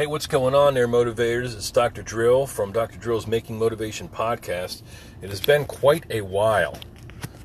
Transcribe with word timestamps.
Hey, 0.00 0.06
what's 0.06 0.26
going 0.26 0.54
on 0.54 0.72
there, 0.72 0.88
motivators? 0.88 1.54
It's 1.54 1.70
Dr. 1.70 2.00
Drill 2.00 2.46
from 2.46 2.72
Dr. 2.72 2.98
Drill's 2.98 3.26
Making 3.26 3.58
Motivation 3.58 4.08
podcast. 4.08 4.80
It 5.20 5.28
has 5.28 5.42
been 5.42 5.66
quite 5.66 6.06
a 6.08 6.22
while, 6.22 6.78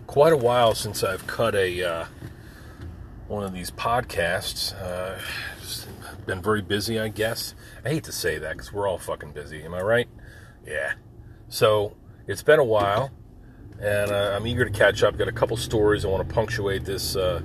quite 0.07 0.31
a 0.31 0.37
while 0.37 0.73
since 0.73 1.03
I've 1.03 1.27
cut 1.27 1.53
a 1.53 1.83
uh, 1.83 2.05
one 3.27 3.43
of 3.43 3.51
these 3.51 3.71
podcasts. 3.71 4.73
Uh, 4.81 5.19
been 6.25 6.41
very 6.41 6.61
busy, 6.61 6.97
I 6.97 7.09
guess. 7.09 7.55
I 7.83 7.89
hate 7.89 8.05
to 8.05 8.13
say 8.13 8.37
that 8.37 8.53
because 8.53 8.71
we're 8.71 8.87
all 8.87 8.99
fucking 8.99 9.33
busy. 9.33 9.61
Am 9.61 9.73
I 9.73 9.81
right? 9.81 10.07
Yeah. 10.65 10.93
So 11.49 11.97
it's 12.25 12.41
been 12.41 12.59
a 12.59 12.63
while, 12.63 13.11
and 13.81 14.11
uh, 14.11 14.31
I'm 14.33 14.47
eager 14.47 14.63
to 14.63 14.71
catch 14.71 15.03
up. 15.03 15.17
Got 15.17 15.27
a 15.27 15.33
couple 15.33 15.57
stories 15.57 16.05
I 16.05 16.07
want 16.07 16.25
to 16.25 16.33
punctuate 16.33 16.85
this 16.85 17.17
uh, 17.17 17.41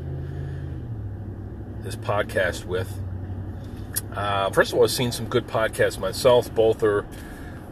this 1.83 1.97
podcast 1.97 2.65
with. 2.65 2.89
Uh, 4.15 4.51
first 4.51 4.73
of 4.73 4.79
all, 4.79 4.85
I've 4.85 4.91
seen 4.91 5.13
some 5.13 5.27
good 5.27 5.47
podcasts 5.47 5.99
myself. 5.99 6.53
Both 6.55 6.83
are, 6.83 7.07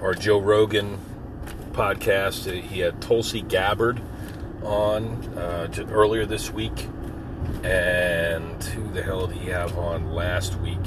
are 0.01 0.15
Joe 0.15 0.39
Rogan 0.39 0.99
podcast. 1.73 2.51
He 2.63 2.81
had 2.81 3.01
Tulsi 3.01 3.43
Gabbard 3.43 4.01
on 4.63 5.05
uh, 5.37 5.69
earlier 5.91 6.27
this 6.27 6.53
week. 6.53 6.89
And 7.65 8.63
who 8.63 8.93
the 8.93 9.03
hell 9.03 9.27
did 9.27 9.39
he 9.39 9.51
have 9.51 9.77
on 9.79 10.13
last 10.13 10.59
week? 10.61 10.87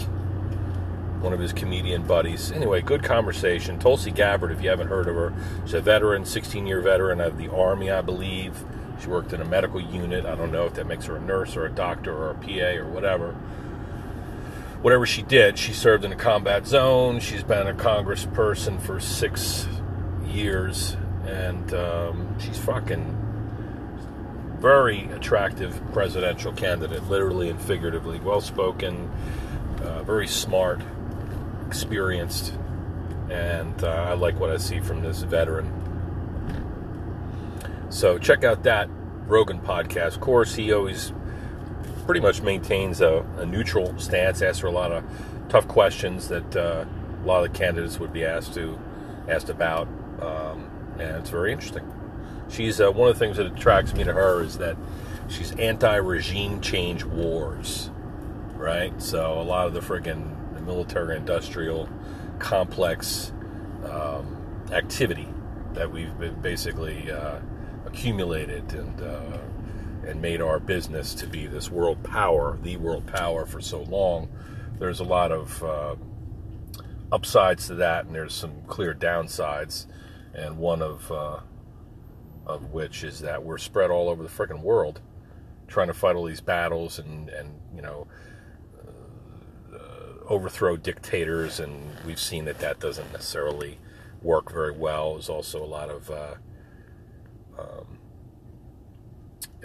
One 1.19 1.33
of 1.33 1.39
his 1.39 1.53
comedian 1.53 2.03
buddies. 2.03 2.51
Anyway, 2.51 2.81
good 2.81 3.03
conversation. 3.03 3.77
Tulsi 3.77 4.11
Gabbard, 4.11 4.51
if 4.51 4.61
you 4.63 4.69
haven't 4.69 4.87
heard 4.87 5.07
of 5.07 5.15
her, 5.15 5.33
she's 5.65 5.75
a 5.75 5.81
veteran, 5.81 6.25
16 6.25 6.65
year 6.65 6.81
veteran 6.81 7.21
of 7.21 7.37
the 7.37 7.49
Army, 7.49 7.91
I 7.91 8.01
believe. 8.01 8.63
She 9.01 9.07
worked 9.07 9.33
in 9.33 9.41
a 9.41 9.45
medical 9.45 9.81
unit. 9.81 10.25
I 10.25 10.35
don't 10.35 10.51
know 10.51 10.65
if 10.65 10.75
that 10.75 10.87
makes 10.87 11.05
her 11.05 11.17
a 11.17 11.21
nurse 11.21 11.55
or 11.55 11.65
a 11.65 11.71
doctor 11.71 12.15
or 12.15 12.31
a 12.31 12.35
PA 12.35 12.79
or 12.81 12.87
whatever 12.87 13.35
whatever 14.81 15.05
she 15.05 15.21
did, 15.21 15.57
she 15.57 15.73
served 15.73 16.03
in 16.03 16.11
a 16.11 16.15
combat 16.15 16.65
zone. 16.67 17.19
She's 17.19 17.43
been 17.43 17.67
a 17.67 17.73
congressperson 17.73 18.81
for 18.81 18.99
six 18.99 19.67
years, 20.25 20.97
and 21.25 21.73
um, 21.73 22.39
she's 22.39 22.57
fucking 22.57 23.17
very 24.59 25.05
attractive 25.11 25.81
presidential 25.91 26.53
candidate, 26.53 27.03
literally 27.09 27.49
and 27.49 27.59
figuratively, 27.59 28.19
well 28.19 28.41
spoken, 28.41 29.11
uh, 29.83 30.03
very 30.03 30.27
smart, 30.27 30.81
experienced, 31.67 32.53
and 33.29 33.83
uh, 33.83 33.87
I 33.87 34.13
like 34.13 34.39
what 34.39 34.49
I 34.49 34.57
see 34.57 34.79
from 34.79 35.01
this 35.01 35.23
veteran. 35.23 35.77
So 37.89 38.17
check 38.17 38.43
out 38.43 38.63
that 38.63 38.89
Rogan 39.27 39.59
podcast. 39.59 40.15
Of 40.15 40.21
course, 40.21 40.55
he 40.55 40.71
always 40.71 41.11
pretty 42.01 42.19
much 42.19 42.41
maintains 42.41 43.01
a, 43.01 43.25
a 43.37 43.45
neutral 43.45 43.97
stance, 43.97 44.41
asks 44.41 44.59
her 44.59 44.67
a 44.67 44.71
lot 44.71 44.91
of 44.91 45.03
tough 45.49 45.67
questions 45.67 46.27
that 46.29 46.55
uh, 46.55 46.85
a 47.23 47.25
lot 47.25 47.43
of 47.43 47.51
the 47.51 47.57
candidates 47.57 47.99
would 47.99 48.13
be 48.13 48.25
asked 48.25 48.53
to 48.55 48.79
asked 49.27 49.49
about, 49.49 49.87
um, 50.21 50.69
and 50.99 51.17
it's 51.17 51.29
very 51.29 51.51
interesting. 51.51 51.89
She's 52.49 52.81
uh, 52.81 52.91
one 52.91 53.09
of 53.09 53.15
the 53.15 53.19
things 53.19 53.37
that 53.37 53.45
attracts 53.45 53.93
me 53.93 54.03
to 54.03 54.13
her 54.13 54.43
is 54.43 54.57
that 54.57 54.75
she's 55.29 55.51
anti-regime 55.53 56.59
change 56.61 57.03
wars, 57.05 57.89
right? 58.55 58.99
So 59.01 59.39
a 59.39 59.43
lot 59.43 59.67
of 59.67 59.73
the 59.73 59.79
friggin' 59.79 60.65
military-industrial 60.65 61.89
complex 62.39 63.31
um, 63.89 64.37
activity 64.71 65.27
that 65.73 65.91
we've 65.91 66.17
been 66.19 66.39
basically 66.41 67.11
uh, 67.11 67.39
accumulated 67.85 68.73
and 68.73 69.01
uh, 69.01 69.37
and 70.07 70.21
made 70.21 70.41
our 70.41 70.59
business 70.59 71.13
to 71.15 71.27
be 71.27 71.47
this 71.47 71.69
world 71.69 72.03
power, 72.03 72.57
the 72.61 72.77
world 72.77 73.05
power 73.07 73.45
for 73.45 73.61
so 73.61 73.81
long, 73.83 74.29
there's 74.79 74.99
a 74.99 75.03
lot 75.03 75.31
of 75.31 75.63
uh, 75.63 75.95
upsides 77.11 77.67
to 77.67 77.75
that, 77.75 78.05
and 78.05 78.15
there's 78.15 78.33
some 78.33 78.61
clear 78.67 78.93
downsides. 78.93 79.85
And 80.33 80.57
one 80.57 80.81
of 80.81 81.11
uh, 81.11 81.41
of 82.45 82.71
which 82.71 83.03
is 83.03 83.19
that 83.19 83.43
we're 83.43 83.57
spread 83.57 83.91
all 83.91 84.09
over 84.09 84.23
the 84.23 84.29
freaking 84.29 84.61
world, 84.61 85.01
trying 85.67 85.87
to 85.87 85.93
fight 85.93 86.15
all 86.15 86.25
these 86.25 86.41
battles 86.41 86.99
and 86.99 87.29
and 87.29 87.59
you 87.75 87.81
know 87.81 88.07
uh, 89.73 90.25
overthrow 90.27 90.77
dictators, 90.77 91.59
and 91.59 91.91
we've 92.05 92.19
seen 92.19 92.45
that 92.45 92.59
that 92.59 92.79
doesn't 92.79 93.11
necessarily 93.11 93.77
work 94.21 94.51
very 94.51 94.71
well. 94.71 95.13
There's 95.13 95.29
also 95.29 95.63
a 95.63 95.65
lot 95.65 95.89
of 95.89 96.09
uh, 96.09 96.33
um, 97.59 97.90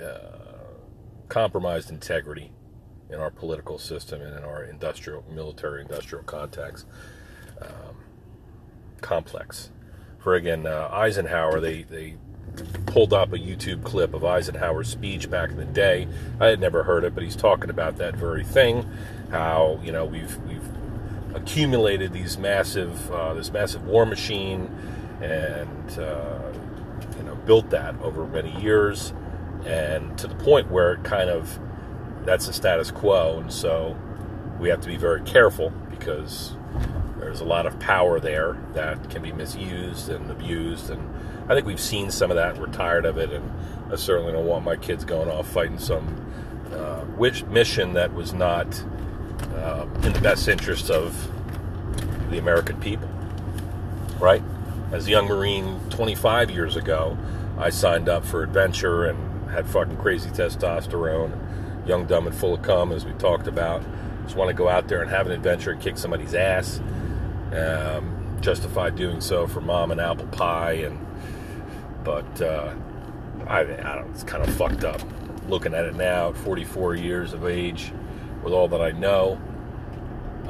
uh, 0.03 0.47
compromised 1.29 1.91
integrity 1.91 2.53
in 3.11 3.21
our 3.21 3.31
political 3.31 3.79
system 3.79 4.21
and 4.21 4.37
in 4.37 4.45
our 4.45 4.65
industrial, 4.65 5.25
military 5.31 5.83
industrial 5.83 6.25
context 6.25 6.87
um, 7.62 7.97
complex. 9.01 9.71
For 10.19 10.34
again, 10.34 10.67
uh, 10.67 10.89
Eisenhower, 10.93 11.61
they, 11.61 11.83
they 11.83 12.17
pulled 12.87 13.12
up 13.12 13.33
a 13.33 13.39
YouTube 13.39 13.84
clip 13.84 14.15
of 14.15 14.25
Eisenhower's 14.25 14.89
speech 14.89 15.31
back 15.31 15.51
in 15.51 15.57
the 15.57 15.65
day. 15.65 16.09
I 16.41 16.47
had 16.47 16.61
never 16.61 16.83
heard 16.83 17.05
it, 17.05 17.15
but 17.15 17.23
he's 17.23 17.37
talking 17.37 17.71
about 17.71 17.97
that 17.99 18.17
very 18.17 18.45
thing. 18.45 18.89
How 19.31 19.81
you 19.83 19.93
know 19.93 20.05
we've 20.05 20.37
we've 20.39 20.69
accumulated 21.34 22.13
these 22.13 22.39
massive 22.39 23.11
uh, 23.11 23.34
this 23.34 23.53
massive 23.53 23.84
war 23.84 24.07
machine, 24.07 24.71
and 25.21 25.99
uh, 25.99 26.53
you 27.19 27.25
know 27.25 27.34
built 27.45 27.71
that 27.71 27.95
over 28.01 28.27
many 28.27 28.59
years 28.61 29.13
and 29.66 30.16
to 30.16 30.28
the 30.28 30.34
point 30.37 30.71
where 30.71 30.94
it 30.94 31.04
kind 31.04 31.28
of 31.28 31.59
that's 32.25 32.47
the 32.47 32.53
status 32.53 32.91
quo 32.91 33.38
and 33.38 33.53
so 33.53 33.97
we 34.60 34.69
have 34.69 34.81
to 34.81 34.87
be 34.87 34.97
very 34.97 35.21
careful 35.22 35.71
because 35.91 36.54
there's 37.19 37.41
a 37.41 37.44
lot 37.44 37.66
of 37.66 37.78
power 37.81 38.21
there 38.21 38.56
that 38.75 39.10
can 39.10 39.22
be 39.22 39.32
misused 39.32 40.09
and 40.09 40.31
abused 40.31 40.88
and 40.91 41.15
i 41.50 41.54
think 41.54 41.66
we've 41.66 41.81
seen 41.81 42.10
some 42.10 42.31
of 42.31 42.37
that 42.37 42.56
we're 42.59 42.66
tired 42.69 43.04
of 43.04 43.19
it 43.19 43.32
and 43.32 43.50
i 43.93 43.97
certainly 43.97 44.32
don't 44.32 44.47
want 44.47 44.65
my 44.65 44.77
kids 44.77 45.04
going 45.04 45.28
off 45.28 45.49
fighting 45.49 45.78
some 45.78 46.22
uh, 46.72 47.04
mission 47.48 47.93
that 47.93 48.12
was 48.15 48.33
not 48.33 48.66
uh, 49.56 49.87
in 50.03 50.12
the 50.12 50.21
best 50.21 50.47
interest 50.48 50.91
of 50.91 51.31
the 52.31 52.38
american 52.38 52.78
people 52.81 53.09
right? 54.19 54.43
As 54.93 55.06
a 55.06 55.10
young 55.10 55.27
marine 55.27 55.81
25 55.91 56.50
years 56.50 56.77
ago 56.77 57.19
i 57.59 57.71
signed 57.71 58.09
up 58.09 58.25
for 58.25 58.43
adventure 58.43 59.04
and 59.04 59.25
had 59.56 59.67
fucking 59.67 59.97
crazy 59.97 60.28
testosterone, 60.28 61.89
young, 61.89 62.05
dumb, 62.05 62.27
and 62.27 62.37
full 62.37 62.55
of 62.55 62.62
cum, 62.62 62.93
as 62.93 63.06
we 63.06 63.12
talked 63.15 63.49
about. 63.49 63.83
Just 64.25 64.37
want 64.37 64.49
to 64.49 64.55
go 64.55 64.69
out 64.69 64.87
there 64.87 65.00
and 65.00 65.11
have 65.11 65.27
an 65.27 65.33
adventure 65.33 65.71
and 65.71 65.81
kick 65.81 65.97
somebody's 65.97 66.34
ass. 66.34 66.78
Um, 67.53 68.37
justified 68.43 68.97
doing 68.97 69.21
so 69.21 69.47
for 69.47 69.62
mom 69.62 69.91
and 69.91 70.00
apple 70.00 70.27
pie, 70.27 70.72
and 70.72 71.05
but 72.05 72.43
uh, 72.43 72.75
I, 73.47 73.61
I 73.61 73.95
don't. 73.97 74.11
It's 74.11 74.25
kind 74.25 74.47
of 74.47 74.55
fucked 74.56 74.84
up. 74.84 75.00
Looking 75.49 75.75
at 75.75 75.84
it 75.84 75.95
now, 75.95 76.31
at 76.31 76.37
44 76.37 76.97
years 76.97 77.33
of 77.33 77.47
age, 77.47 77.93
with 78.43 78.53
all 78.53 78.69
that 78.69 78.83
I 78.83 78.91
know, 78.91 79.41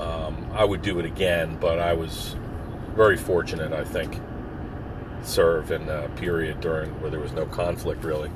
um, 0.00 0.50
I 0.52 0.64
would 0.64 0.82
do 0.82 0.98
it 0.98 1.04
again. 1.04 1.58
But 1.60 1.78
I 1.78 1.92
was 1.92 2.34
very 2.96 3.16
fortunate, 3.16 3.72
I 3.72 3.84
think, 3.84 4.20
serve 5.22 5.70
in 5.70 5.88
a 5.88 6.08
period 6.16 6.60
during 6.60 6.90
where 7.00 7.10
there 7.10 7.20
was 7.20 7.32
no 7.32 7.46
conflict 7.46 8.02
really. 8.02 8.30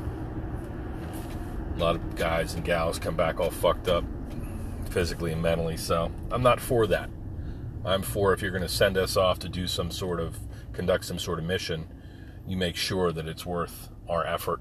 A 1.81 1.85
lot 1.85 1.97
of 1.97 2.15
guys 2.15 2.53
and 2.53 2.63
gals 2.63 2.99
come 2.99 3.17
back 3.17 3.41
all 3.41 3.51
fucked 3.51 3.89
up 3.89 4.05
physically 4.91 5.33
and 5.33 5.41
mentally. 5.41 5.79
So 5.79 6.13
I'm 6.31 6.43
not 6.43 6.61
for 6.61 6.87
that. 6.87 7.09
I'm 7.87 8.03
for 8.03 8.35
if 8.35 8.43
you're 8.43 8.51
going 8.51 8.63
to 8.63 8.69
send 8.69 8.99
us 8.99 9.17
off 9.17 9.39
to 9.39 9.49
do 9.49 9.67
some 9.67 9.91
sort 9.91 10.21
of 10.21 10.37
conduct 10.75 11.07
some 11.07 11.19
sort 11.19 11.39
of 11.39 11.47
mission, 11.47 11.89
you 12.47 12.59
make 12.59 12.77
sure 12.77 13.13
that 13.13 13.27
it's 13.27 13.47
worth 13.47 13.89
our 14.11 14.27
effort 14.27 14.61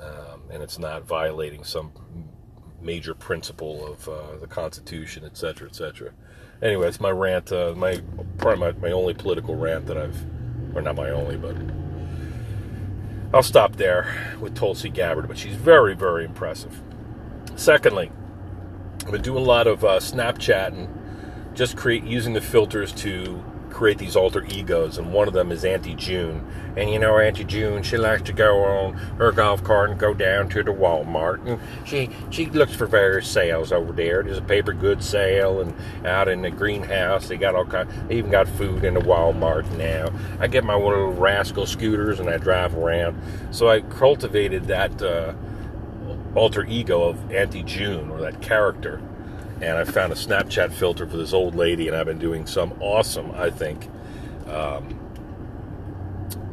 um, 0.00 0.42
and 0.48 0.62
it's 0.62 0.78
not 0.78 1.08
violating 1.08 1.64
some 1.64 1.90
major 2.80 3.12
principle 3.12 3.84
of 3.84 4.08
uh, 4.08 4.36
the 4.40 4.46
Constitution, 4.46 5.24
etc., 5.24 5.68
etc. 5.68 6.12
Anyway, 6.62 6.86
it's 6.86 7.00
my 7.00 7.10
rant. 7.10 7.50
Uh, 7.50 7.74
my 7.76 8.00
probably 8.38 8.60
my, 8.60 8.72
my 8.78 8.92
only 8.92 9.12
political 9.12 9.56
rant 9.56 9.86
that 9.86 9.98
I've, 9.98 10.24
or 10.72 10.82
not 10.82 10.94
my 10.94 11.10
only, 11.10 11.36
but 11.36 11.56
I'll 13.32 13.44
stop 13.44 13.76
there 13.76 14.36
with 14.40 14.56
Tulsi 14.56 14.88
Gabbard, 14.88 15.28
but 15.28 15.38
she's 15.38 15.54
very, 15.54 15.94
very 15.94 16.24
impressive. 16.24 16.82
Secondly, 17.54 18.10
I've 19.06 19.12
been 19.12 19.22
doing 19.22 19.44
a 19.44 19.46
lot 19.46 19.68
of 19.68 19.84
uh, 19.84 20.00
Snapchat 20.00 20.68
and 20.68 21.56
just 21.56 21.76
create 21.76 22.02
using 22.02 22.32
the 22.32 22.40
filters 22.40 22.92
to 22.94 23.42
create 23.80 23.96
these 23.96 24.14
alter 24.14 24.44
egos, 24.50 24.98
and 24.98 25.10
one 25.10 25.26
of 25.26 25.32
them 25.32 25.50
is 25.50 25.64
Auntie 25.64 25.94
June. 25.94 26.46
And 26.76 26.90
you 26.90 26.98
know, 26.98 27.16
Auntie 27.16 27.44
June, 27.44 27.82
she 27.82 27.96
likes 27.96 28.20
to 28.24 28.32
go 28.34 28.62
on 28.62 28.92
her 29.16 29.32
golf 29.32 29.64
cart 29.64 29.88
and 29.88 29.98
go 29.98 30.12
down 30.12 30.50
to 30.50 30.62
the 30.62 30.70
Walmart, 30.70 31.46
and 31.46 31.58
she 31.88 32.10
she 32.28 32.44
looks 32.44 32.74
for 32.74 32.84
various 32.84 33.26
sales 33.26 33.72
over 33.72 33.94
there. 33.94 34.22
There's 34.22 34.36
a 34.36 34.42
paper 34.42 34.74
goods 34.74 35.08
sale, 35.08 35.62
and 35.62 35.74
out 36.06 36.28
in 36.28 36.42
the 36.42 36.50
greenhouse, 36.50 37.28
they 37.28 37.38
got 37.38 37.54
all 37.54 37.64
kind. 37.64 37.88
They 38.06 38.16
even 38.16 38.30
got 38.30 38.48
food 38.48 38.84
in 38.84 38.92
the 38.92 39.00
Walmart 39.00 39.70
now. 39.78 40.12
I 40.38 40.46
get 40.46 40.62
my 40.62 40.74
little 40.74 41.14
rascal 41.14 41.64
scooters 41.64 42.20
and 42.20 42.28
I 42.28 42.36
drive 42.36 42.76
around. 42.76 43.18
So 43.50 43.70
I 43.70 43.80
cultivated 43.80 44.66
that 44.66 45.00
uh, 45.00 45.32
alter 46.34 46.66
ego 46.66 47.04
of 47.04 47.32
Auntie 47.32 47.62
June 47.62 48.10
or 48.10 48.20
that 48.20 48.42
character 48.42 49.00
and 49.60 49.76
I 49.76 49.84
found 49.84 50.12
a 50.12 50.16
Snapchat 50.16 50.72
filter 50.72 51.06
for 51.06 51.16
this 51.16 51.32
old 51.32 51.54
lady, 51.54 51.86
and 51.88 51.96
I've 51.96 52.06
been 52.06 52.18
doing 52.18 52.46
some 52.46 52.72
awesome, 52.80 53.30
I 53.32 53.50
think, 53.50 53.88
um, 54.46 54.98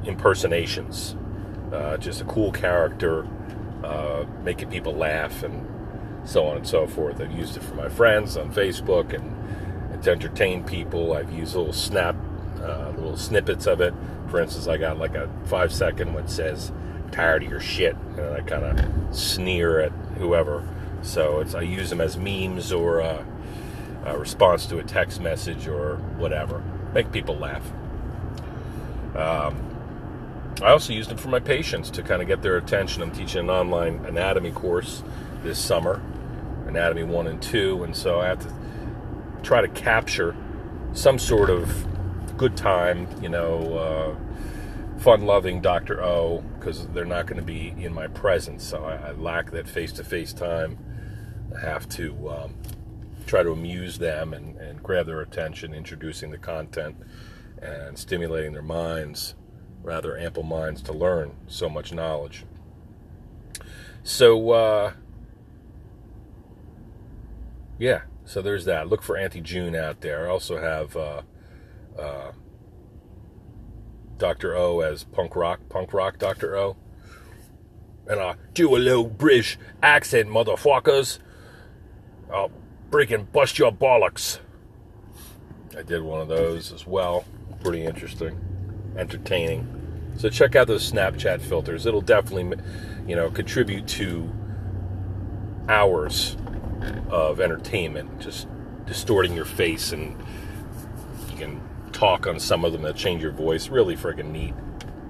impersonations. 0.05 1.15
Uh, 1.71 1.97
just 1.97 2.21
a 2.21 2.25
cool 2.25 2.51
character, 2.51 3.27
uh, 3.83 4.25
making 4.43 4.69
people 4.69 4.93
laugh, 4.93 5.43
and 5.43 5.65
so 6.27 6.45
on 6.45 6.57
and 6.57 6.67
so 6.67 6.85
forth. 6.87 7.21
I've 7.21 7.31
used 7.31 7.55
it 7.55 7.63
for 7.63 7.75
my 7.75 7.89
friends 7.89 8.35
on 8.35 8.51
Facebook 8.51 9.13
and, 9.13 9.35
and 9.93 10.03
to 10.03 10.11
entertain 10.11 10.63
people. 10.63 11.13
I've 11.13 11.31
used 11.31 11.55
little 11.55 11.73
snap, 11.73 12.15
uh, 12.61 12.89
little 12.95 13.17
snippets 13.17 13.67
of 13.67 13.79
it. 13.79 13.93
For 14.29 14.41
instance, 14.41 14.67
I 14.67 14.77
got 14.77 14.97
like 14.97 15.15
a 15.15 15.29
five 15.45 15.71
second 15.71 16.13
one 16.13 16.23
that 16.23 16.29
says, 16.29 16.73
"Tired 17.11 17.43
of 17.43 17.49
your 17.49 17.61
shit," 17.61 17.95
and 18.17 18.35
I 18.35 18.41
kind 18.41 18.65
of 18.65 19.15
sneer 19.15 19.79
at 19.79 19.91
whoever. 20.17 20.67
So 21.01 21.43
I 21.55 21.61
use 21.61 21.89
them 21.89 22.01
as 22.01 22.17
memes 22.17 22.71
or 22.71 23.01
uh, 23.01 23.23
a 24.05 24.17
response 24.17 24.65
to 24.67 24.79
a 24.79 24.83
text 24.83 25.21
message 25.21 25.67
or 25.67 25.97
whatever. 26.17 26.63
Make 26.93 27.11
people 27.11 27.37
laugh. 27.37 27.69
Um, 29.15 29.67
I 30.61 30.71
also 30.71 30.93
used 30.93 31.09
them 31.09 31.17
for 31.17 31.27
my 31.27 31.39
patients 31.39 31.89
to 31.91 32.03
kind 32.03 32.21
of 32.21 32.27
get 32.27 32.41
their 32.41 32.57
attention. 32.57 33.03
I'm 33.03 33.11
teaching 33.11 33.41
an 33.41 33.49
online 33.49 34.05
anatomy 34.05 34.51
course 34.51 35.03
this 35.43 35.59
summer, 35.59 36.01
Anatomy 36.65 37.03
1 37.03 37.27
and 37.27 37.41
2, 37.41 37.83
and 37.83 37.95
so 37.95 38.19
I 38.19 38.27
have 38.27 38.41
to 38.41 38.53
try 39.43 39.61
to 39.61 39.67
capture 39.67 40.35
some 40.93 41.19
sort 41.19 41.49
of 41.49 41.85
good 42.37 42.57
time, 42.57 43.07
you 43.21 43.29
know, 43.29 43.77
uh, 43.77 44.36
fun 44.99 45.25
loving 45.25 45.61
Dr. 45.61 46.03
O, 46.03 46.43
because 46.57 46.87
they're 46.89 47.05
not 47.05 47.25
going 47.27 47.39
to 47.39 47.45
be 47.45 47.73
in 47.77 47.93
my 47.93 48.07
presence. 48.07 48.63
So 48.63 48.83
I, 48.83 49.09
I 49.09 49.11
lack 49.11 49.51
that 49.51 49.67
face 49.67 49.91
to 49.93 50.03
face 50.03 50.33
time. 50.33 50.77
I 51.55 51.59
have 51.61 51.87
to 51.89 52.29
um, 52.29 52.55
try 53.25 53.43
to 53.43 53.51
amuse 53.51 53.97
them 53.99 54.33
and, 54.33 54.57
and 54.57 54.81
grab 54.81 55.05
their 55.05 55.21
attention, 55.21 55.73
introducing 55.73 56.31
the 56.31 56.37
content 56.37 56.95
and 57.61 57.97
stimulating 57.97 58.53
their 58.53 58.61
minds, 58.61 59.35
rather 59.83 60.17
ample 60.17 60.43
minds 60.43 60.81
to 60.83 60.93
learn 60.93 61.35
so 61.47 61.69
much 61.69 61.93
knowledge. 61.93 62.45
So, 64.03 64.51
uh, 64.51 64.93
yeah, 67.77 68.01
so 68.25 68.41
there's 68.41 68.65
that. 68.65 68.87
Look 68.87 69.01
for 69.03 69.17
Auntie 69.17 69.41
June 69.41 69.75
out 69.75 70.01
there. 70.01 70.27
I 70.27 70.29
also 70.29 70.59
have 70.59 70.95
uh, 70.95 71.21
uh, 71.97 72.31
Dr. 74.17 74.55
O 74.55 74.81
as 74.81 75.03
punk 75.03 75.35
rock, 75.35 75.59
punk 75.69 75.93
rock 75.93 76.17
Dr. 76.17 76.55
O. 76.57 76.75
And 78.07 78.19
I 78.19 78.35
do 78.53 78.75
a 78.75 78.77
little 78.77 79.07
British 79.07 79.57
accent, 79.83 80.29
motherfuckers. 80.29 81.19
I'll 82.31 82.51
freaking 82.89 83.31
bust 83.31 83.59
your 83.59 83.71
bollocks. 83.71 84.39
I 85.77 85.83
did 85.83 86.01
one 86.01 86.21
of 86.21 86.27
those 86.27 86.71
as 86.71 86.87
well. 86.87 87.25
Pretty 87.61 87.85
interesting, 87.85 88.39
entertaining. 88.97 90.13
So 90.17 90.29
check 90.29 90.55
out 90.55 90.67
those 90.67 90.89
Snapchat 90.91 91.41
filters. 91.41 91.85
It'll 91.85 92.01
definitely, 92.01 92.57
you 93.07 93.15
know, 93.15 93.29
contribute 93.29 93.87
to 93.89 94.31
hours 95.69 96.37
of 97.09 97.39
entertainment. 97.39 98.19
Just 98.19 98.47
distorting 98.85 99.33
your 99.33 99.45
face, 99.45 99.91
and 99.91 100.17
you 101.29 101.37
can 101.37 101.66
talk 101.97 102.27
on 102.27 102.39
some 102.39 102.63
of 102.63 102.71
them 102.71 102.83
that 102.83 102.95
change 102.95 103.23
your 103.23 103.31
voice. 103.31 103.69
Really 103.69 103.95
friggin' 103.95 104.29
neat. 104.29 104.53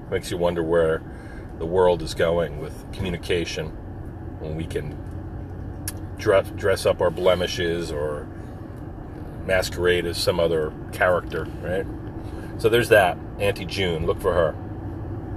Makes 0.10 0.32
you 0.32 0.38
wonder 0.38 0.64
where 0.64 1.02
the 1.60 1.66
world 1.66 2.02
is 2.02 2.14
going 2.14 2.60
with 2.60 2.92
communication 2.94 3.68
when 4.40 4.56
we 4.56 4.66
can 4.66 4.98
dress, 6.18 6.86
up 6.86 7.02
our 7.02 7.12
blemishes 7.12 7.92
or 7.92 8.28
masquerade 9.46 10.06
as 10.06 10.18
some 10.18 10.40
other 10.40 10.74
character, 10.94 11.46
right? 11.62 11.86
So 12.58 12.70
there's 12.70 12.90
that. 12.90 13.18
Auntie 13.40 13.66
June. 13.66 14.06
Look 14.06 14.22
for 14.22 14.34
her. 14.34 14.56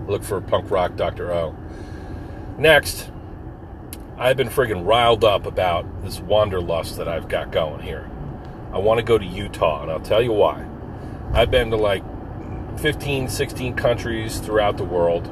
Look 0.06 0.23
for 0.23 0.41
punk 0.41 0.70
rock 0.70 0.94
Dr. 0.97 1.32
O. 1.32 1.56
Next, 2.58 3.11
I've 4.17 4.37
been 4.37 4.49
friggin' 4.49 4.87
riled 4.87 5.25
up 5.25 5.47
about 5.47 6.05
this 6.05 6.20
wanderlust 6.20 6.97
that 6.97 7.08
I've 7.08 7.29
got 7.29 7.50
going 7.50 7.81
here. 7.81 8.08
I 8.73 8.79
want 8.79 8.99
to 8.99 9.05
go 9.05 9.19
to 9.19 9.25
Utah, 9.25 9.82
and 9.82 9.91
I'll 9.91 9.99
tell 9.99 10.23
you 10.23 10.32
why. 10.32 10.64
I've 11.32 11.50
been 11.50 11.70
to 11.70 11.76
like 11.76 12.02
15, 12.80 13.28
16 13.28 13.74
countries 13.76 14.40
throughout 14.40 14.76
the 14.78 14.84
world, 14.84 15.28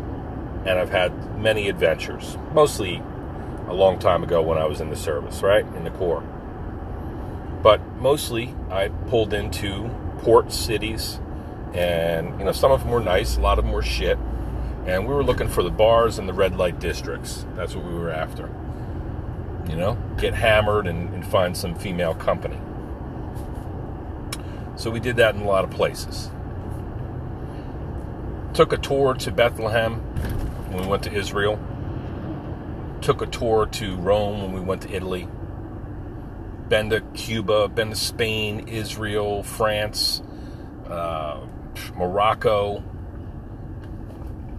and 0.64 0.78
I've 0.78 0.90
had 0.90 1.38
many 1.38 1.68
adventures. 1.68 2.38
Mostly 2.52 3.02
a 3.66 3.74
long 3.74 3.98
time 3.98 4.22
ago 4.22 4.40
when 4.40 4.58
I 4.58 4.64
was 4.66 4.80
in 4.80 4.90
the 4.90 4.96
service, 4.96 5.42
right? 5.42 5.64
In 5.74 5.82
the 5.82 5.90
Corps. 5.90 6.22
But 7.62 7.84
mostly 7.96 8.54
I 8.70 8.88
pulled 9.08 9.34
into 9.34 9.90
port 10.18 10.52
cities, 10.52 11.20
and 11.74 12.38
you 12.38 12.44
know, 12.44 12.52
some 12.52 12.70
of 12.70 12.80
them 12.80 12.90
were 12.90 13.00
nice, 13.00 13.36
a 13.36 13.40
lot 13.40 13.58
of 13.58 13.64
them 13.64 13.72
were 13.72 13.82
shit. 13.82 14.18
And 14.86 15.06
we 15.06 15.12
were 15.12 15.24
looking 15.24 15.48
for 15.48 15.62
the 15.64 15.70
bars 15.70 16.18
and 16.18 16.28
the 16.28 16.32
red 16.32 16.56
light 16.56 16.78
districts. 16.78 17.44
That's 17.56 17.74
what 17.74 17.84
we 17.84 17.94
were 17.94 18.10
after. 18.10 18.48
You 19.68 19.76
know, 19.76 19.98
get 20.16 20.32
hammered 20.32 20.86
and, 20.86 21.12
and 21.12 21.26
find 21.26 21.56
some 21.56 21.74
female 21.74 22.14
company. 22.14 22.58
So 24.78 24.90
we 24.90 25.00
did 25.00 25.16
that 25.16 25.34
in 25.34 25.42
a 25.42 25.46
lot 25.46 25.64
of 25.64 25.70
places. 25.70 26.30
Took 28.54 28.72
a 28.72 28.78
tour 28.78 29.12
to 29.14 29.30
Bethlehem 29.30 29.96
when 30.70 30.82
we 30.82 30.86
went 30.88 31.02
to 31.02 31.12
Israel 31.12 31.58
took 33.00 33.22
a 33.22 33.26
tour 33.26 33.66
to 33.66 33.96
Rome 33.96 34.42
when 34.42 34.52
we 34.52 34.60
went 34.60 34.82
to 34.82 34.92
Italy. 34.92 35.28
Been 36.68 36.90
to 36.90 37.00
Cuba, 37.00 37.68
been 37.68 37.90
to 37.90 37.96
Spain, 37.96 38.68
Israel, 38.68 39.42
France, 39.42 40.20
uh, 40.86 41.40
Morocco, 41.94 42.82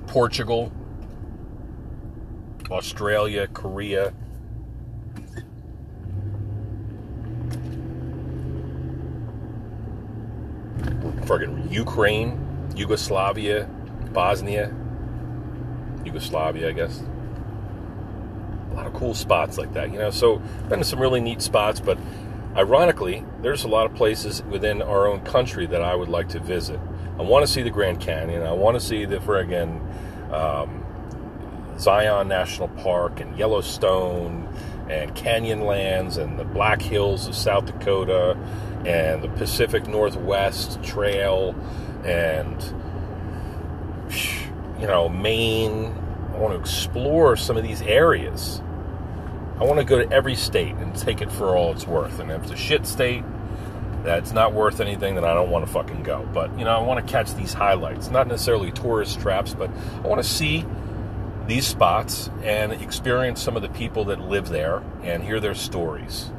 Portugal, 0.08 0.72
Australia, 2.72 3.48
Korea. 3.48 4.14
Friggin' 11.30 11.72
Ukraine, 11.72 12.72
Yugoslavia, 12.76 13.70
Bosnia, 14.12 14.74
Yugoslavia, 16.04 16.70
I 16.70 16.72
guess 16.72 17.04
a 18.72 18.74
lot 18.74 18.88
of 18.88 18.94
cool 18.94 19.14
spots 19.14 19.60
like 19.60 19.74
that, 19.74 19.92
you 19.92 20.00
know. 20.00 20.10
So, 20.10 20.38
been 20.70 20.80
to 20.80 20.86
some 20.86 21.00
really 21.00 21.22
neat 21.22 21.44
spots, 21.44 21.80
but 21.80 22.00
ironically, 22.56 23.24
there's 23.44 23.64
a 23.64 23.68
lot 23.68 23.86
of 23.86 23.94
places 23.94 24.42
within 24.44 24.82
our 24.82 25.06
own 25.08 25.22
country 25.22 25.68
that 25.68 25.84
I 25.84 25.94
would 25.94 26.10
like 26.10 26.30
to 26.30 26.40
visit. 26.40 26.80
I 27.20 27.22
want 27.22 27.46
to 27.46 27.52
see 27.52 27.62
the 27.62 27.70
Grand 27.70 28.00
Canyon. 28.02 28.42
I 28.42 28.54
want 28.54 28.80
to 28.80 28.82
see 28.84 29.06
the 29.06 29.18
friggin' 29.18 29.80
um, 30.34 30.84
Zion 31.78 32.28
National 32.28 32.70
Park 32.70 33.20
and 33.20 33.38
Yellowstone 33.38 34.48
and 34.90 35.16
Canyonlands 35.16 36.18
and 36.18 36.40
the 36.40 36.44
Black 36.44 36.82
Hills 36.82 37.28
of 37.28 37.36
South 37.36 37.68
Dakota 37.68 38.36
and 38.86 39.24
the 39.24 39.30
Pacific 39.30 39.88
Northwest 39.88 40.82
Trail 40.84 41.56
and 42.06 42.62
you 44.80 44.88
know 44.88 45.10
Maine 45.10 45.94
I 46.40 46.42
want 46.42 46.54
to 46.54 46.60
explore 46.62 47.36
some 47.36 47.58
of 47.58 47.64
these 47.64 47.82
areas. 47.82 48.62
I 49.60 49.66
want 49.66 49.78
to 49.80 49.84
go 49.84 50.02
to 50.02 50.10
every 50.10 50.36
state 50.36 50.74
and 50.76 50.96
take 50.96 51.22
it 51.22 51.30
for 51.30 51.58
all 51.58 51.74
it's 51.74 51.86
worth. 51.86 52.18
And 52.20 52.32
if 52.32 52.44
it's 52.44 52.52
a 52.54 52.56
shit 52.56 52.86
state 52.86 53.26
that's 54.04 54.32
not 54.32 54.54
worth 54.54 54.80
anything, 54.80 55.16
then 55.16 55.26
I 55.26 55.34
don't 55.34 55.50
want 55.50 55.66
to 55.66 55.72
fucking 55.72 56.04
go. 56.04 56.26
But, 56.34 56.58
you 56.58 56.64
know, 56.64 56.72
I 56.72 56.82
want 56.82 57.06
to 57.06 57.12
catch 57.12 57.34
these 57.34 57.52
highlights. 57.52 58.10
Not 58.10 58.28
necessarily 58.28 58.72
tourist 58.72 59.20
traps, 59.20 59.54
but 59.54 59.70
I 60.02 60.08
want 60.08 60.24
to 60.24 60.30
see 60.30 60.66
these 61.46 61.68
spots 61.68 62.30
and 62.42 62.72
experience 62.72 63.42
some 63.42 63.58
of 63.58 63.62
the 63.62 63.70
people 63.70 64.06
that 64.06 64.22
live 64.22 64.48
there 64.48 64.82
and 65.04 65.22
hear 65.22 65.42
their 65.42 65.56
stories. 65.56 66.32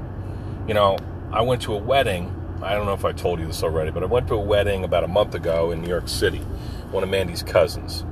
You 0.67 0.73
know, 0.73 0.97
I 1.33 1.43
went 1.43 1.63
to 1.63 1.75
a 1.75 1.79
wedding. 1.79 2.37
I 2.63 2.75
don't 2.75 2.87
know 2.87 2.95
if 2.95 3.05
I 3.05 3.13
told 3.13 3.41
you 3.41 3.47
this 3.47 3.63
already, 3.63 3.91
but 3.91 4.03
I 4.03 4.07
went 4.07 4.29
to 4.29 4.35
a 4.35 4.41
wedding 4.41 4.85
about 4.85 5.05
a 5.05 5.09
month 5.09 5.35
ago 5.35 5.71
in 5.71 5.81
New 5.81 5.89
York 5.89 6.09
City, 6.09 6.41
one 6.91 7.03
of 7.03 7.09
Mandy's 7.09 7.43
cousins 7.43 8.05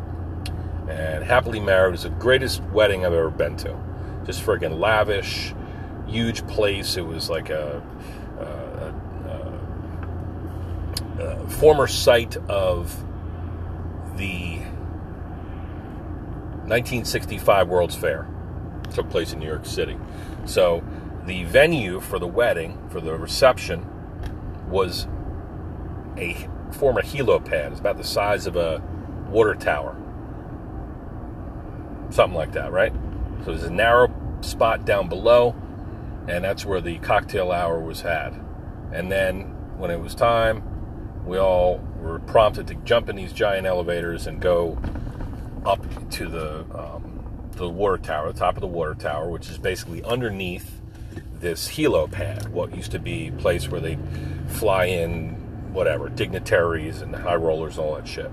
and 0.89 1.23
happily 1.23 1.61
married 1.61 1.93
was 1.93 2.03
the 2.05 2.11
greatest 2.11 2.63
wedding 2.65 3.05
I've 3.05 3.13
ever 3.13 3.31
been 3.31 3.57
to. 3.59 3.77
Just 4.25 4.43
friggin' 4.43 4.79
lavish, 4.79 5.55
huge 6.07 6.47
place. 6.47 6.97
It 6.97 7.07
was 7.07 7.29
like 7.29 7.51
a, 7.51 7.83
a, 11.19 11.23
a, 11.23 11.27
a 11.27 11.49
former 11.49 11.87
site 11.87 12.37
of 12.49 12.97
the 14.17 14.59
1965 16.67 17.69
World's 17.69 17.95
Fair. 17.95 18.27
Took 18.95 19.11
place 19.11 19.35
in 19.35 19.39
New 19.39 19.47
York 19.47 19.67
City. 19.67 19.99
So 20.47 20.83
the 21.28 21.44
venue 21.44 22.00
for 22.00 22.18
the 22.18 22.26
wedding, 22.26 22.76
for 22.90 23.00
the 23.00 23.16
reception, 23.16 23.87
was 24.68 25.06
a 26.16 26.49
former 26.73 27.02
helipad. 27.02 27.70
It's 27.70 27.80
about 27.80 27.97
the 27.97 28.04
size 28.04 28.47
of 28.47 28.56
a 28.56 28.82
water 29.30 29.54
tower 29.54 29.97
something 32.11 32.37
like 32.37 32.52
that, 32.52 32.73
right? 32.73 32.92
So 33.44 33.52
there's 33.52 33.64
a 33.64 33.70
narrow 33.70 34.12
spot 34.40 34.85
down 34.85 35.08
below, 35.08 35.54
and 36.28 36.44
that's 36.44 36.64
where 36.64 36.80
the 36.80 36.99
cocktail 36.99 37.52
hour 37.52 37.80
was 37.80 38.00
had. 38.00 38.35
And 38.92 39.11
then 39.11 39.42
when 39.78 39.90
it 39.90 40.00
was 40.00 40.14
time, 40.14 40.62
we 41.26 41.38
all 41.38 41.80
were 42.00 42.20
prompted 42.20 42.66
to 42.68 42.75
jump 42.75 43.08
in 43.08 43.16
these 43.16 43.32
giant 43.32 43.66
elevators 43.66 44.26
and 44.26 44.40
go 44.40 44.78
up 45.66 45.85
to 46.11 46.28
the 46.28 46.61
um, 46.75 47.04
the 47.52 47.68
water 47.68 47.99
tower, 47.99 48.32
the 48.32 48.38
top 48.38 48.54
of 48.54 48.61
the 48.61 48.68
water 48.68 48.94
tower, 48.94 49.28
which 49.28 49.50
is 49.50 49.58
basically 49.58 50.02
underneath 50.04 50.77
this 51.40 51.68
helipad, 51.68 52.49
what 52.49 52.75
used 52.75 52.92
to 52.92 52.99
be 52.99 53.28
a 53.28 53.33
place 53.33 53.68
where 53.68 53.80
they 53.80 53.99
fly 54.49 54.85
in 54.87 55.35
whatever 55.73 56.09
dignitaries 56.09 57.00
and 57.00 57.14
high 57.14 57.35
rollers 57.35 57.76
and 57.78 57.87
all 57.87 57.95
that 57.95 58.09
shit 58.09 58.30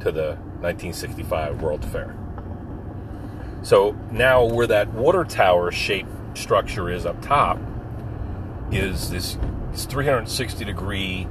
to 0.00 0.12
the 0.12 0.36
1965 0.60 1.62
World 1.62 1.84
Fair. 1.84 2.16
So 3.62 3.92
now 4.10 4.44
where 4.44 4.66
that 4.66 4.92
water 4.92 5.24
tower 5.24 5.72
shaped 5.72 6.10
structure 6.36 6.90
is 6.90 7.04
up 7.04 7.20
top 7.20 7.58
is 8.70 9.10
this, 9.10 9.36
this 9.72 9.86
360 9.86 10.64
degree 10.64 11.26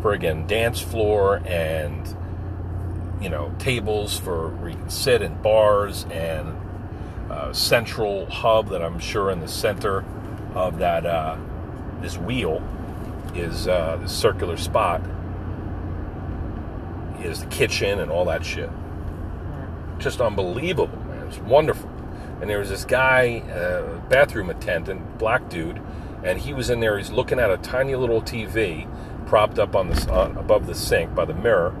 for 0.00 0.12
again 0.12 0.46
dance 0.46 0.80
floor 0.80 1.42
and 1.46 2.16
you 3.20 3.28
know 3.28 3.54
tables 3.58 4.18
for 4.18 4.48
where 4.48 4.70
you 4.70 4.76
can 4.76 4.90
sit 4.90 5.22
and 5.22 5.42
bars 5.42 6.06
and 6.10 6.56
uh, 7.30 7.52
central 7.52 8.26
hub 8.26 8.68
that 8.70 8.82
I'm 8.82 8.98
sure 8.98 9.30
in 9.30 9.40
the 9.40 9.48
center 9.48 10.04
of 10.54 10.78
that 10.78 11.06
uh, 11.06 11.36
this 12.00 12.16
wheel 12.18 12.62
is 13.34 13.68
uh, 13.68 13.98
this 14.00 14.12
circular 14.12 14.56
spot 14.56 15.00
is 17.22 17.40
the 17.40 17.46
kitchen 17.46 18.00
and 18.00 18.10
all 18.10 18.24
that 18.24 18.44
shit. 18.44 18.70
Just 19.98 20.20
unbelievable, 20.20 20.98
man. 21.04 21.26
It's 21.28 21.38
wonderful. 21.38 21.90
And 22.40 22.48
there 22.48 22.58
was 22.58 22.70
this 22.70 22.84
guy, 22.84 23.40
uh, 23.40 23.98
bathroom 24.08 24.48
attendant, 24.48 25.18
black 25.18 25.48
dude, 25.50 25.80
and 26.24 26.38
he 26.38 26.54
was 26.54 26.70
in 26.70 26.80
there. 26.80 26.96
He's 26.96 27.10
looking 27.10 27.38
at 27.38 27.50
a 27.50 27.58
tiny 27.58 27.94
little 27.94 28.22
TV 28.22 28.88
propped 29.26 29.58
up 29.58 29.76
on 29.76 29.90
the 29.90 30.34
above 30.38 30.66
the 30.66 30.74
sink 30.74 31.14
by 31.14 31.24
the 31.24 31.34
mirror, 31.34 31.74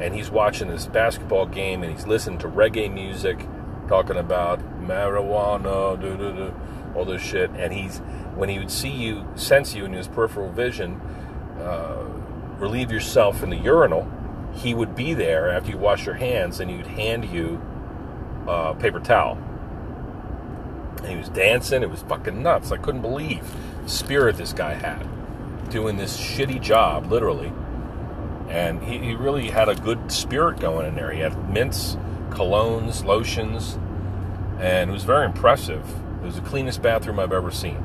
and 0.00 0.14
he's 0.14 0.30
watching 0.30 0.68
this 0.68 0.86
basketball 0.86 1.46
game 1.46 1.82
and 1.82 1.92
he's 1.92 2.06
listening 2.06 2.38
to 2.38 2.48
reggae 2.48 2.92
music, 2.92 3.46
talking 3.88 4.16
about 4.16 4.60
marijuana, 4.80 6.00
duh, 6.00 6.50
all 6.96 7.04
this 7.04 7.22
shit. 7.22 7.50
And 7.50 7.72
he's 7.72 7.98
when 8.34 8.48
he 8.48 8.58
would 8.58 8.70
see 8.70 8.90
you, 8.90 9.26
sense 9.34 9.74
you 9.74 9.84
in 9.84 9.92
his 9.92 10.08
peripheral 10.08 10.50
vision, 10.50 11.00
uh, 11.60 12.04
relieve 12.58 12.90
yourself 12.90 13.42
in 13.42 13.50
the 13.50 13.56
urinal, 13.56 14.10
he 14.54 14.74
would 14.74 14.94
be 14.94 15.14
there 15.14 15.50
after 15.50 15.70
you 15.70 15.78
wash 15.78 16.06
your 16.06 16.14
hands 16.14 16.60
and 16.60 16.70
he'd 16.70 16.86
hand 16.86 17.24
you 17.26 17.60
a 18.46 18.74
paper 18.74 19.00
towel. 19.00 19.38
And 20.98 21.08
he 21.08 21.16
was 21.16 21.28
dancing. 21.28 21.82
It 21.82 21.90
was 21.90 22.02
fucking 22.02 22.42
nuts. 22.42 22.72
I 22.72 22.78
couldn't 22.78 23.02
believe 23.02 23.54
spirit 23.86 24.36
this 24.36 24.52
guy 24.52 24.74
had 24.74 25.06
doing 25.70 25.96
this 25.96 26.18
shitty 26.18 26.60
job, 26.60 27.10
literally. 27.10 27.52
And 28.48 28.82
he, 28.82 28.98
he 28.98 29.14
really 29.14 29.50
had 29.50 29.68
a 29.68 29.74
good 29.74 30.10
spirit 30.10 30.60
going 30.60 30.86
in 30.86 30.94
there. 30.94 31.10
He 31.10 31.20
had 31.20 31.50
mints, 31.50 31.96
colognes, 32.30 33.04
lotions, 33.04 33.78
and 34.60 34.90
it 34.90 34.92
was 34.92 35.04
very 35.04 35.26
impressive. 35.26 35.84
It 36.20 36.24
was 36.24 36.34
the 36.36 36.40
cleanest 36.42 36.82
bathroom 36.82 37.18
I've 37.18 37.32
ever 37.32 37.50
seen. 37.50 37.76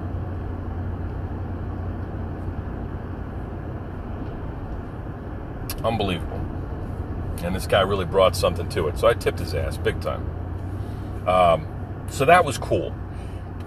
Unbelievable. 5.83 6.37
And 7.43 7.55
this 7.55 7.67
guy 7.67 7.81
really 7.81 8.05
brought 8.05 8.35
something 8.35 8.69
to 8.69 8.87
it. 8.87 8.97
So 8.99 9.07
I 9.07 9.13
tipped 9.13 9.39
his 9.39 9.53
ass 9.53 9.77
big 9.77 9.99
time. 10.01 10.27
Um, 11.27 11.67
so 12.09 12.25
that 12.25 12.45
was 12.45 12.57
cool. 12.57 12.93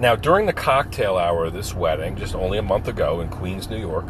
Now, 0.01 0.17
during 0.17 0.47
the 0.47 0.53
cocktail 0.53 1.17
hour 1.17 1.45
of 1.45 1.53
this 1.53 1.75
wedding, 1.75 2.17
just 2.17 2.35
only 2.35 2.59
a 2.59 2.63
month 2.63 2.89
ago 2.89 3.21
in 3.21 3.29
Queens, 3.29 3.71
New 3.71 3.79
York, 3.79 4.07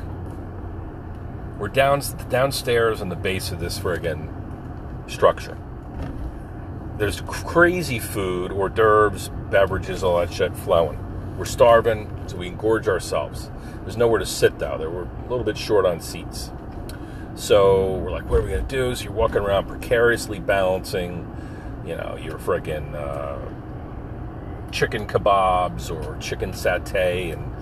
we're 1.58 1.68
down, 1.68 2.02
downstairs 2.28 3.00
in 3.00 3.10
the 3.10 3.16
base 3.16 3.52
of 3.52 3.60
this 3.60 3.78
friggin' 3.78 4.30
structure. 5.10 5.56
There's 6.96 7.20
crazy 7.22 7.98
food, 7.98 8.50
hors 8.52 8.70
d'oeuvres, 8.70 9.30
beverages, 9.50 10.02
all 10.02 10.18
that 10.18 10.32
shit 10.32 10.54
flowing. 10.56 10.98
We're 11.36 11.44
starving, 11.44 12.10
so 12.26 12.36
we 12.36 12.48
can 12.48 12.56
gorge 12.56 12.88
ourselves. 12.88 13.50
There's 13.82 13.96
nowhere 13.96 14.20
to 14.20 14.26
sit, 14.26 14.58
though. 14.58 14.78
There 14.78 14.90
we're 14.90 15.04
a 15.04 15.28
little 15.28 15.44
bit 15.44 15.58
short 15.58 15.84
on 15.84 16.00
seats. 16.00 16.50
So 17.34 17.96
we're 17.96 18.10
like, 18.10 18.28
what 18.30 18.40
are 18.40 18.42
we 18.42 18.50
to 18.50 18.62
do? 18.62 18.94
So 18.94 19.04
you're 19.04 19.12
walking 19.12 19.38
around 19.38 19.66
precariously 19.66 20.38
balancing, 20.38 21.28
you 21.84 21.96
know, 21.96 22.16
your 22.22 22.38
friggin' 22.38 22.94
uh, 22.94 23.38
chicken 24.70 25.06
kebabs 25.06 25.90
or 25.90 26.16
chicken 26.18 26.52
satay 26.52 27.32
and 27.32 27.52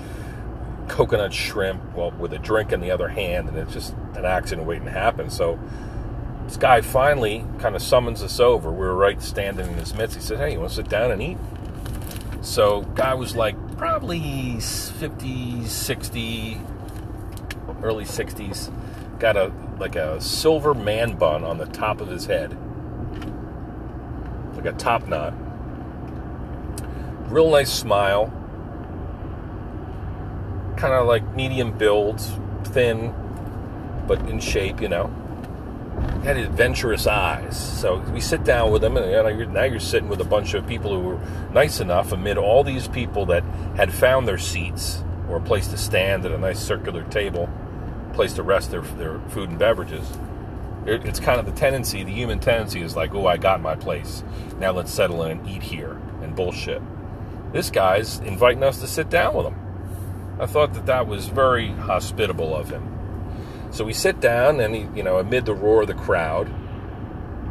coconut 0.89 1.33
shrimp 1.33 1.81
well, 1.95 2.11
with 2.13 2.33
a 2.33 2.39
drink 2.39 2.73
in 2.73 2.81
the 2.81 2.91
other 2.91 3.09
hand, 3.09 3.49
and 3.49 3.57
it's 3.57 3.73
just 3.73 3.95
an 4.15 4.25
accident 4.25 4.67
waiting 4.67 4.85
to 4.85 4.91
happen. 4.91 5.31
So 5.31 5.59
this 6.45 6.57
guy 6.57 6.81
finally 6.83 7.47
kind 7.59 7.75
of 7.75 7.83
summons 7.83 8.23
us 8.23 8.41
over. 8.41 8.71
We 8.71 8.79
were 8.79 8.95
right 8.95 9.23
standing 9.23 9.67
in 9.69 9.75
his 9.75 9.95
midst. 9.95 10.17
He 10.17 10.23
said, 10.23 10.39
Hey, 10.39 10.53
you 10.53 10.59
want 10.59 10.71
to 10.71 10.77
sit 10.77 10.89
down 10.89 11.11
and 11.11 11.23
eat? 11.23 11.39
So 12.43 12.83
guy 12.83 13.15
was 13.15 13.35
like 13.35 13.57
probably 13.79 14.21
50s, 14.21 15.67
60, 15.69 16.61
early 17.83 18.05
60s 18.05 18.71
got 19.23 19.37
a 19.37 19.53
like 19.79 19.95
a 19.95 20.21
silver 20.21 20.75
man 20.75 21.15
bun 21.15 21.45
on 21.45 21.57
the 21.57 21.67
top 21.67 22.01
of 22.01 22.09
his 22.09 22.27
head, 22.27 22.51
like 24.57 24.67
a 24.67 24.73
top 24.73 25.07
knot. 25.07 25.33
Real 27.31 27.49
nice 27.49 27.73
smile, 27.73 28.27
kind 30.77 30.93
of 30.93 31.07
like 31.07 31.37
medium 31.37 31.79
build, 31.79 32.21
thin, 32.65 33.15
but 34.09 34.19
in 34.29 34.41
shape, 34.41 34.81
you 34.81 34.89
know. 34.89 35.07
Had 36.23 36.37
adventurous 36.37 37.07
eyes. 37.07 37.81
So 37.81 37.99
we 38.13 38.21
sit 38.21 38.45
down 38.45 38.71
with 38.71 38.83
them, 38.83 38.97
and 38.97 39.11
you're, 39.11 39.47
now 39.47 39.65
you're 39.65 39.81
sitting 39.81 40.09
with 40.09 40.21
a 40.21 40.25
bunch 40.25 40.55
of 40.55 40.67
people 40.67 40.93
who 40.93 41.01
were 41.01 41.21
nice 41.53 41.81
enough 41.81 42.13
amid 42.13 42.39
all 42.39 42.63
these 42.63 42.87
people 42.89 43.27
that 43.27 43.43
had 43.77 43.93
found 43.93 44.29
their 44.29 44.39
seats 44.39 45.03
or 45.29 45.39
a 45.39 45.41
place 45.41 45.69
to 45.69 45.77
stand 45.77 46.25
at 46.25 46.33
a 46.33 46.39
nice 46.39 46.61
circular 46.61 47.03
table 47.05 47.49
place 48.13 48.35
to 48.35 48.43
rest 48.43 48.71
their, 48.71 48.83
their 48.83 49.19
food 49.31 49.51
and 49.51 49.59
beverages. 49.59 50.07
It, 50.87 51.05
it's 51.05 51.21
kind 51.21 51.41
of 51.41 51.47
the 51.47 51.53
tendency, 51.53 52.05
the 52.05 52.13
human 52.13 52.39
tendency 52.39 52.83
is 52.83 52.97
like, 52.97 53.15
oh, 53.15 53.27
I 53.27 53.37
got 53.37 53.61
my 53.61 53.75
place. 53.75 54.23
Now 54.59 54.73
let's 54.73 54.93
settle 54.93 55.23
in 55.25 55.39
and 55.39 55.49
eat 55.49 55.63
here 55.63 56.01
and 56.23 56.35
bullshit. 56.35 56.83
This 57.53 57.71
guy's 57.71 58.19
inviting 58.21 58.63
us 58.63 58.81
to 58.81 58.87
sit 58.87 59.11
down 59.11 59.35
with 59.35 59.47
him. 59.47 59.59
I 60.41 60.47
thought 60.47 60.75
that 60.75 60.87
that 60.87 61.07
was 61.07 61.27
very 61.27 61.69
hospitable 61.69 62.55
of 62.55 62.71
him. 62.71 62.89
So 63.73 63.85
we 63.85 63.93
sit 63.93 64.21
down, 64.21 64.61
and 64.61 64.75
he, 64.75 64.87
you 64.95 65.03
know, 65.03 65.19
amid 65.19 65.47
the 65.47 65.55
roar 65.55 65.83
of 65.83 65.89
the 65.89 65.95
crowd, 65.95 66.53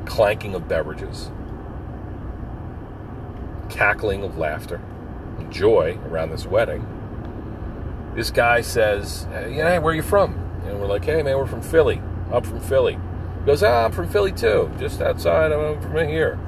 clanking 0.06 0.56
of 0.56 0.68
beverages, 0.68 1.32
cackling 3.70 4.24
of 4.24 4.38
laughter, 4.38 4.82
and 5.38 5.52
joy 5.52 5.98
around 6.06 6.30
this 6.30 6.46
wedding, 6.46 6.88
this 8.16 8.32
guy 8.32 8.62
says, 8.62 9.28
"Yeah, 9.32 9.78
where 9.80 9.92
are 9.92 9.96
you 9.96 10.02
from?" 10.02 10.42
And 10.66 10.80
we're 10.80 10.88
like, 10.88 11.06
hey, 11.06 11.24
man, 11.24 11.38
we're 11.38 11.48
from 11.48 11.62
Philly. 11.62 12.02
I'm 12.32 12.44
from 12.44 12.60
Philly. 12.60 12.94
He 12.94 13.46
goes, 13.46 13.64
ah, 13.64 13.86
I'm 13.86 13.92
from 13.92 14.08
Philly 14.08 14.32
too, 14.32 14.72
just 14.80 15.02
outside. 15.02 15.52
I'm 15.52 15.82
from 15.82 16.08
here. 16.08 16.40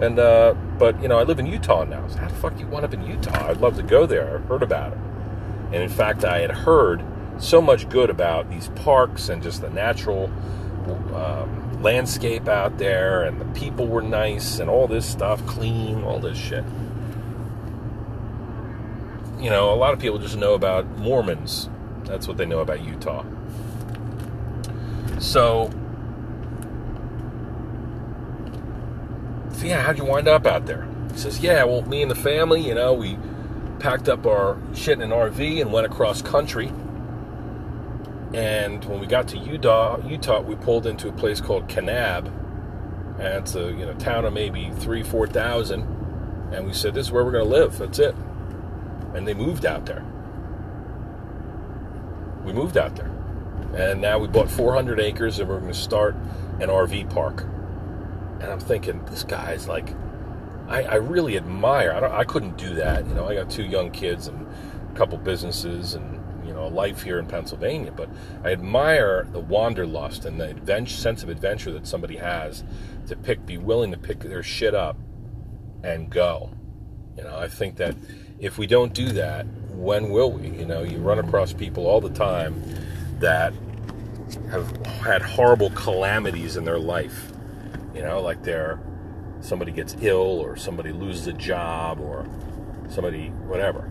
And, 0.00 0.18
uh, 0.18 0.54
but, 0.78 1.00
you 1.00 1.08
know, 1.08 1.18
I 1.18 1.22
live 1.22 1.38
in 1.38 1.46
Utah 1.46 1.84
now. 1.84 2.06
So 2.08 2.18
how 2.18 2.28
the 2.28 2.34
fuck 2.34 2.58
you 2.58 2.66
wind 2.66 2.84
up 2.84 2.92
in 2.92 3.06
Utah? 3.06 3.48
I'd 3.48 3.58
love 3.58 3.76
to 3.76 3.82
go 3.82 4.06
there. 4.06 4.36
I've 4.36 4.44
heard 4.44 4.62
about 4.62 4.92
it. 4.92 4.98
And 5.72 5.82
in 5.82 5.88
fact, 5.88 6.24
I 6.24 6.40
had 6.40 6.50
heard 6.50 7.02
so 7.38 7.60
much 7.60 7.88
good 7.88 8.10
about 8.10 8.50
these 8.50 8.68
parks 8.68 9.28
and 9.28 9.42
just 9.42 9.60
the 9.60 9.70
natural 9.70 10.26
um, 11.14 11.82
landscape 11.82 12.48
out 12.48 12.78
there, 12.78 13.22
and 13.24 13.40
the 13.40 13.60
people 13.60 13.86
were 13.86 14.02
nice, 14.02 14.58
and 14.58 14.68
all 14.68 14.86
this 14.86 15.06
stuff, 15.06 15.44
clean, 15.46 16.02
all 16.02 16.18
this 16.18 16.38
shit. 16.38 16.64
You 19.38 19.50
know, 19.50 19.72
a 19.72 19.76
lot 19.76 19.92
of 19.92 20.00
people 20.00 20.18
just 20.18 20.36
know 20.36 20.54
about 20.54 20.86
Mormons. 20.98 21.68
That's 22.04 22.26
what 22.26 22.36
they 22.36 22.46
know 22.46 22.60
about 22.60 22.82
Utah. 22.82 23.24
So, 25.18 25.70
so 29.52 29.66
yeah, 29.66 29.82
how'd 29.82 29.98
you 29.98 30.04
wind 30.04 30.28
up 30.28 30.46
out 30.46 30.66
there? 30.66 30.88
He 31.12 31.18
says, 31.18 31.40
yeah, 31.40 31.64
well, 31.64 31.82
me 31.82 32.02
and 32.02 32.10
the 32.10 32.16
family, 32.16 32.66
you 32.66 32.74
know, 32.74 32.92
we 32.92 33.18
packed 33.78 34.08
up 34.08 34.26
our 34.26 34.58
shit 34.74 35.00
in 35.00 35.02
an 35.02 35.10
RV 35.10 35.60
and 35.60 35.72
went 35.72 35.86
across 35.86 36.22
country. 36.22 36.72
And 38.34 38.84
when 38.86 38.98
we 38.98 39.06
got 39.06 39.28
to 39.28 39.38
Utah, 39.38 40.04
Utah, 40.06 40.40
we 40.40 40.56
pulled 40.56 40.86
into 40.86 41.08
a 41.08 41.12
place 41.12 41.40
called 41.40 41.68
Kanab, 41.68 42.26
and 43.20 43.44
it's 43.44 43.54
a 43.54 43.70
you 43.70 43.86
know 43.86 43.94
town 43.94 44.24
of 44.24 44.32
maybe 44.32 44.70
three, 44.80 45.04
four 45.04 45.28
thousand. 45.28 45.82
And 46.52 46.66
we 46.66 46.72
said, 46.72 46.94
"This 46.94 47.06
is 47.06 47.12
where 47.12 47.24
we're 47.24 47.30
going 47.30 47.44
to 47.44 47.50
live. 47.50 47.78
That's 47.78 48.00
it." 48.00 48.16
And 49.14 49.26
they 49.26 49.34
moved 49.34 49.64
out 49.64 49.86
there. 49.86 50.04
We 52.44 52.52
moved 52.52 52.76
out 52.76 52.96
there. 52.96 53.10
And 53.76 54.00
now 54.00 54.18
we 54.18 54.28
bought 54.28 54.50
400 54.50 55.00
acres 55.00 55.38
and 55.40 55.48
we're 55.48 55.58
going 55.58 55.72
to 55.72 55.78
start 55.78 56.14
an 56.60 56.68
RV 56.68 57.10
park. 57.10 57.42
And 58.40 58.44
I'm 58.44 58.60
thinking, 58.60 59.04
this 59.06 59.24
guy's 59.24 59.66
like, 59.66 59.94
I, 60.68 60.82
I 60.82 60.94
really 60.96 61.36
admire. 61.36 61.92
I, 61.92 62.20
I 62.20 62.24
couldn't 62.24 62.56
do 62.56 62.74
that. 62.74 63.06
You 63.06 63.14
know, 63.14 63.28
I 63.28 63.34
got 63.34 63.50
two 63.50 63.64
young 63.64 63.90
kids 63.90 64.28
and 64.28 64.46
a 64.92 64.96
couple 64.96 65.18
businesses 65.18 65.94
and 65.94 66.20
you 66.46 66.52
know 66.52 66.66
a 66.66 66.68
life 66.68 67.02
here 67.02 67.18
in 67.18 67.26
Pennsylvania, 67.26 67.92
but 67.92 68.08
I 68.42 68.52
admire 68.52 69.26
the 69.32 69.40
wanderlust 69.40 70.24
and 70.24 70.40
the 70.40 70.86
sense 70.86 71.22
of 71.22 71.28
adventure 71.28 71.72
that 71.72 71.86
somebody 71.86 72.16
has 72.16 72.64
to 73.08 73.16
pick, 73.16 73.44
be 73.46 73.58
willing 73.58 73.90
to 73.92 73.98
pick 73.98 74.20
their 74.20 74.42
shit 74.42 74.74
up 74.74 74.96
and 75.82 76.10
go. 76.10 76.50
You 77.16 77.24
know, 77.24 77.38
I 77.38 77.48
think 77.48 77.76
that 77.76 77.94
if 78.38 78.58
we 78.58 78.66
don't 78.66 78.92
do 78.92 79.10
that, 79.12 79.46
when 79.70 80.10
will 80.10 80.32
we? 80.32 80.48
You 80.48 80.66
know, 80.66 80.82
you 80.82 80.98
run 80.98 81.18
across 81.18 81.52
people 81.52 81.86
all 81.86 82.00
the 82.00 82.10
time 82.10 82.62
that 83.20 83.52
have 84.50 84.84
had 84.86 85.22
horrible 85.22 85.70
calamities 85.70 86.56
in 86.56 86.64
their 86.64 86.78
life. 86.78 87.32
You 87.94 88.02
know, 88.02 88.20
like 88.20 88.42
they're 88.42 88.80
somebody 89.40 89.72
gets 89.72 89.94
ill 90.00 90.40
or 90.40 90.56
somebody 90.56 90.90
loses 90.90 91.26
a 91.26 91.32
job 91.32 92.00
or 92.00 92.26
somebody 92.88 93.28
whatever. 93.28 93.90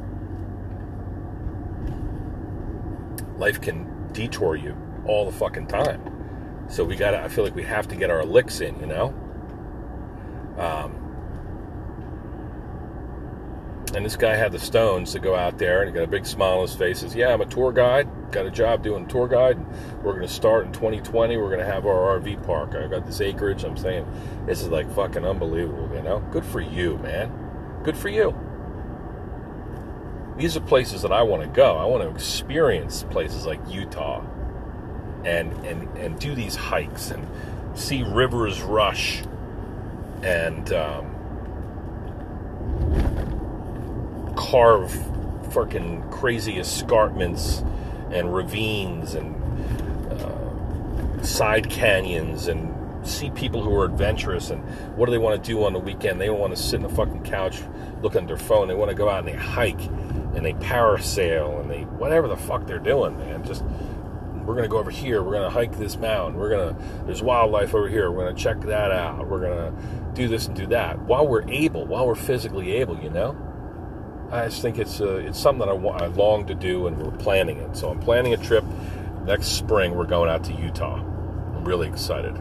Life 3.37 3.61
can 3.61 4.11
detour 4.13 4.55
you 4.55 4.75
all 5.05 5.25
the 5.25 5.37
fucking 5.37 5.67
time. 5.67 6.65
So 6.69 6.83
we 6.83 6.95
gotta 6.95 7.21
I 7.21 7.27
feel 7.27 7.43
like 7.43 7.55
we 7.55 7.63
have 7.63 7.87
to 7.89 7.95
get 7.95 8.09
our 8.09 8.23
licks 8.23 8.61
in, 8.61 8.79
you 8.79 8.85
know? 8.85 9.13
Um, 10.57 11.03
and 13.95 14.03
this 14.03 14.15
guy 14.15 14.35
had 14.35 14.51
the 14.51 14.59
stones 14.59 15.11
to 15.11 15.19
go 15.19 15.35
out 15.35 15.57
there 15.59 15.81
and 15.81 15.89
he 15.89 15.93
got 15.93 16.03
a 16.03 16.07
big 16.07 16.25
smile 16.25 16.59
on 16.59 16.61
his 16.67 16.75
face. 16.75 16.99
Says, 16.99 17.15
Yeah, 17.15 17.33
I'm 17.33 17.41
a 17.41 17.45
tour 17.45 17.71
guide. 17.71 18.09
Got 18.31 18.47
a 18.47 18.51
job 18.51 18.81
doing 18.81 19.07
tour 19.07 19.27
guide. 19.27 19.63
We're 20.01 20.13
going 20.13 20.27
to 20.27 20.33
start 20.33 20.65
in 20.65 20.71
2020. 20.71 21.37
We're 21.37 21.47
going 21.47 21.59
to 21.59 21.65
have 21.65 21.85
our 21.85 22.19
RV 22.19 22.43
park. 22.45 22.73
I 22.75 22.87
got 22.87 23.05
this 23.05 23.21
acreage. 23.21 23.63
I'm 23.63 23.77
saying, 23.77 24.07
this 24.47 24.61
is 24.61 24.69
like 24.69 24.91
fucking 24.95 25.23
unbelievable, 25.23 25.89
you 25.93 26.01
know? 26.01 26.19
Good 26.31 26.45
for 26.45 26.59
you, 26.59 26.97
man. 26.97 27.31
Good 27.83 27.95
for 27.95 28.09
you. 28.09 28.35
These 30.37 30.57
are 30.57 30.61
places 30.61 31.01
that 31.03 31.11
I 31.11 31.21
want 31.23 31.43
to 31.43 31.47
go. 31.47 31.77
I 31.77 31.85
want 31.85 32.03
to 32.03 32.09
experience 32.09 33.03
places 33.09 33.45
like 33.45 33.59
Utah 33.69 34.23
and, 35.23 35.53
and, 35.65 35.97
and 35.97 36.19
do 36.19 36.33
these 36.35 36.55
hikes 36.55 37.11
and 37.11 37.27
see 37.75 38.03
rivers 38.03 38.61
rush 38.61 39.23
and, 40.23 40.71
um, 40.73 41.13
carve 44.35 44.91
fucking 45.51 46.03
crazy 46.09 46.59
escarpments 46.59 47.63
and 48.11 48.33
ravines 48.33 49.13
and 49.13 49.35
uh, 50.11 51.23
side 51.23 51.69
canyons 51.69 52.47
and 52.47 52.73
see 53.07 53.29
people 53.31 53.61
who 53.61 53.75
are 53.75 53.85
adventurous 53.85 54.49
and 54.49 54.63
what 54.95 55.05
do 55.05 55.11
they 55.11 55.17
want 55.17 55.41
to 55.41 55.47
do 55.51 55.63
on 55.63 55.73
the 55.73 55.79
weekend? 55.79 56.19
They 56.19 56.27
don't 56.27 56.39
want 56.39 56.55
to 56.55 56.61
sit 56.61 56.77
on 56.77 56.83
the 56.83 56.95
fucking 56.95 57.23
couch 57.23 57.61
look 58.01 58.15
at 58.15 58.27
their 58.27 58.37
phone. 58.37 58.67
They 58.67 58.75
want 58.75 58.89
to 58.89 58.95
go 58.95 59.09
out 59.09 59.19
and 59.19 59.27
they 59.27 59.33
hike 59.33 59.81
and 60.35 60.45
they 60.45 60.53
parasail 60.53 61.59
and 61.61 61.69
they 61.69 61.81
whatever 61.81 62.27
the 62.27 62.37
fuck 62.37 62.65
they're 62.67 62.79
doing, 62.79 63.17
man. 63.17 63.43
Just 63.43 63.63
we're 64.45 64.55
gonna 64.55 64.67
go 64.67 64.77
over 64.77 64.91
here. 64.91 65.23
We're 65.23 65.33
gonna 65.33 65.49
hike 65.49 65.77
this 65.77 65.97
mountain. 65.97 66.39
We're 66.39 66.49
gonna 66.49 66.75
there's 67.05 67.21
wildlife 67.21 67.73
over 67.73 67.87
here. 67.87 68.11
We're 68.11 68.25
gonna 68.25 68.37
check 68.37 68.61
that 68.61 68.91
out. 68.91 69.27
We're 69.27 69.41
gonna 69.41 70.11
do 70.13 70.27
this 70.27 70.47
and 70.47 70.55
do 70.55 70.67
that 70.67 70.99
while 70.99 71.27
we're 71.27 71.47
able, 71.49 71.85
while 71.85 72.07
we're 72.07 72.15
physically 72.15 72.73
able. 72.73 72.99
You 72.99 73.09
know. 73.09 73.37
I 74.31 74.47
just 74.47 74.63
think 74.63 74.79
it's 74.79 74.99
uh, 74.99 75.17
it's 75.17 75.39
something 75.39 75.67
that 75.67 75.71
I, 75.71 76.05
I 76.05 76.07
long 76.07 76.47
to 76.47 76.55
do, 76.55 76.87
and 76.87 76.97
we're 76.97 77.15
planning 77.17 77.57
it. 77.57 77.77
So 77.77 77.89
I'm 77.89 77.99
planning 77.99 78.33
a 78.33 78.37
trip 78.37 78.65
next 79.25 79.49
spring. 79.49 79.95
We're 79.95 80.07
going 80.07 80.29
out 80.29 80.43
to 80.45 80.53
Utah. 80.53 80.95
I'm 80.95 81.65
really 81.65 81.87
excited. 81.87 82.35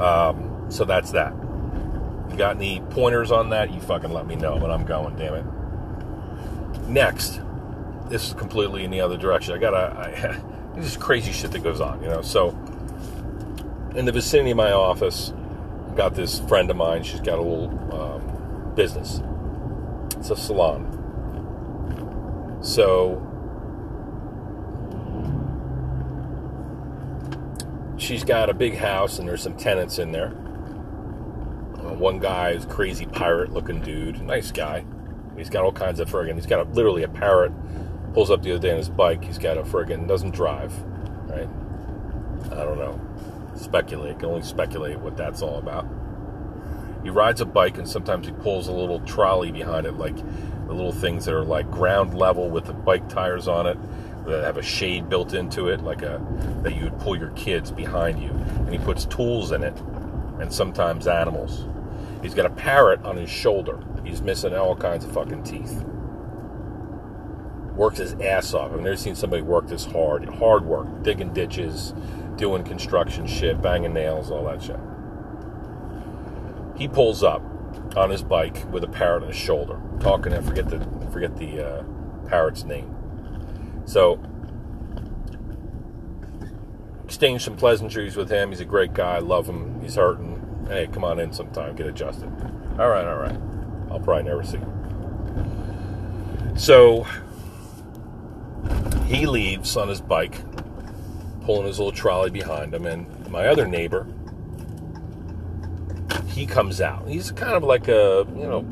Um, 0.00 0.66
so 0.68 0.84
that's 0.84 1.12
that. 1.12 1.32
You 2.30 2.36
got 2.36 2.56
any 2.56 2.80
pointers 2.90 3.30
on 3.30 3.50
that? 3.50 3.72
You 3.72 3.80
fucking 3.80 4.12
let 4.12 4.26
me 4.26 4.36
know. 4.36 4.58
But 4.58 4.70
I'm 4.70 4.84
going. 4.84 5.16
Damn 5.16 5.34
it. 5.34 6.88
Next, 6.88 7.40
this 8.08 8.28
is 8.28 8.34
completely 8.34 8.84
in 8.84 8.90
the 8.90 9.00
other 9.00 9.16
direction. 9.16 9.54
I 9.54 9.58
got 9.58 9.74
a 9.74 10.40
this 10.74 10.86
is 10.86 10.96
crazy 10.96 11.32
shit 11.32 11.50
that 11.52 11.62
goes 11.62 11.80
on. 11.80 12.02
You 12.02 12.08
know. 12.08 12.22
So 12.22 12.50
in 13.94 14.04
the 14.04 14.12
vicinity 14.12 14.50
of 14.50 14.56
my 14.56 14.72
office, 14.72 15.32
got 15.96 16.14
this 16.14 16.38
friend 16.40 16.70
of 16.70 16.76
mine. 16.76 17.02
She's 17.02 17.20
got 17.20 17.38
a 17.38 17.42
little 17.42 17.94
um, 17.94 18.74
business. 18.74 19.20
It's 20.16 20.30
a 20.30 20.36
salon. 20.36 20.94
So 22.62 23.24
she's 27.96 28.24
got 28.24 28.48
a 28.48 28.54
big 28.54 28.76
house 28.76 29.18
and 29.18 29.28
there's 29.28 29.42
some 29.42 29.56
tenants 29.56 29.98
in 29.98 30.12
there. 30.12 30.32
One 31.98 32.18
guy 32.18 32.50
is 32.50 32.64
crazy 32.66 33.06
pirate 33.06 33.52
looking 33.52 33.80
dude, 33.80 34.20
nice 34.22 34.52
guy. 34.52 34.84
He's 35.36 35.50
got 35.50 35.64
all 35.64 35.72
kinds 35.72 36.00
of 36.00 36.10
friggin' 36.10 36.34
he's 36.34 36.46
got 36.46 36.66
a, 36.66 36.70
literally 36.70 37.02
a 37.02 37.08
parrot. 37.08 37.52
Pulls 38.14 38.30
up 38.30 38.42
the 38.42 38.52
other 38.52 38.60
day 38.60 38.70
on 38.70 38.78
his 38.78 38.88
bike. 38.88 39.22
He's 39.24 39.38
got 39.38 39.58
a 39.58 39.62
friggin' 39.62 40.08
doesn't 40.08 40.30
drive, 40.30 40.72
right? 41.26 41.48
I 42.52 42.64
don't 42.64 42.78
know. 42.78 43.00
Speculate. 43.56 44.18
Can 44.18 44.28
only 44.28 44.42
speculate 44.42 44.98
what 44.98 45.16
that's 45.16 45.42
all 45.42 45.58
about 45.58 45.86
he 47.02 47.10
rides 47.10 47.40
a 47.40 47.46
bike 47.46 47.78
and 47.78 47.88
sometimes 47.88 48.26
he 48.26 48.32
pulls 48.32 48.68
a 48.68 48.72
little 48.72 49.00
trolley 49.00 49.52
behind 49.52 49.86
it, 49.86 49.92
like 49.92 50.16
the 50.16 50.72
little 50.72 50.92
things 50.92 51.24
that 51.24 51.34
are 51.34 51.44
like 51.44 51.70
ground 51.70 52.14
level 52.14 52.50
with 52.50 52.66
the 52.66 52.72
bike 52.72 53.08
tires 53.08 53.48
on 53.48 53.66
it 53.66 53.78
that 54.26 54.44
have 54.44 54.58
a 54.58 54.62
shade 54.62 55.08
built 55.08 55.32
into 55.32 55.68
it, 55.68 55.80
like 55.80 56.02
a 56.02 56.20
that 56.62 56.74
you 56.74 56.84
would 56.84 56.98
pull 57.00 57.16
your 57.16 57.30
kids 57.30 57.70
behind 57.70 58.22
you. 58.22 58.30
And 58.30 58.72
he 58.72 58.78
puts 58.78 59.04
tools 59.06 59.52
in 59.52 59.62
it 59.62 59.78
and 60.38 60.52
sometimes 60.52 61.06
animals. 61.06 61.64
He's 62.22 62.34
got 62.34 62.46
a 62.46 62.50
parrot 62.50 63.04
on 63.04 63.16
his 63.16 63.30
shoulder. 63.30 63.82
He's 64.04 64.22
missing 64.22 64.54
all 64.54 64.74
kinds 64.76 65.04
of 65.04 65.12
fucking 65.12 65.44
teeth. 65.44 65.84
Works 67.74 67.98
his 67.98 68.14
ass 68.14 68.54
off. 68.54 68.72
I've 68.72 68.80
never 68.80 68.96
seen 68.96 69.14
somebody 69.14 69.42
work 69.42 69.68
this 69.68 69.84
hard. 69.84 70.28
Hard 70.28 70.64
work, 70.64 71.02
digging 71.02 71.32
ditches, 71.32 71.94
doing 72.36 72.64
construction 72.64 73.26
shit, 73.26 73.62
banging 73.62 73.94
nails, 73.94 74.30
all 74.30 74.44
that 74.46 74.62
shit. 74.62 74.80
He 76.76 76.88
pulls 76.88 77.22
up 77.22 77.42
on 77.96 78.10
his 78.10 78.22
bike 78.22 78.70
with 78.72 78.82
a 78.84 78.88
parrot 78.88 79.22
on 79.22 79.28
his 79.28 79.36
shoulder, 79.36 79.80
talking. 80.00 80.32
I 80.32 80.40
forget 80.40 80.68
the 80.68 80.80
forget 81.12 81.36
the 81.36 81.64
uh, 81.64 81.84
parrot's 82.28 82.64
name. 82.64 82.94
So 83.84 84.20
exchange 87.04 87.42
some 87.42 87.56
pleasantries 87.56 88.16
with 88.16 88.30
him. 88.30 88.50
He's 88.50 88.60
a 88.60 88.64
great 88.64 88.92
guy. 88.92 89.18
Love 89.18 89.48
him. 89.48 89.80
He's 89.80 89.94
hurting. 89.94 90.37
Hey, 90.68 90.88
come 90.92 91.04
on 91.04 91.18
in 91.18 91.32
sometime. 91.32 91.74
Get 91.76 91.86
adjusted. 91.86 92.30
All 92.78 92.88
right, 92.88 93.06
all 93.06 93.18
right. 93.18 93.36
I'll 93.90 94.00
probably 94.00 94.24
never 94.24 94.44
see 94.44 94.58
him. 94.58 96.56
So 96.56 97.06
he 99.06 99.26
leaves 99.26 99.76
on 99.76 99.88
his 99.88 100.00
bike, 100.00 100.36
pulling 101.42 101.66
his 101.66 101.78
little 101.78 101.92
trolley 101.92 102.30
behind 102.30 102.74
him, 102.74 102.86
and 102.86 103.28
my 103.30 103.46
other 103.46 103.66
neighbor 103.66 104.06
he 106.38 106.46
comes 106.46 106.80
out. 106.80 107.08
He's 107.08 107.32
kind 107.32 107.54
of 107.54 107.64
like 107.64 107.88
a, 107.88 108.24
you 108.36 108.46
know, 108.46 108.64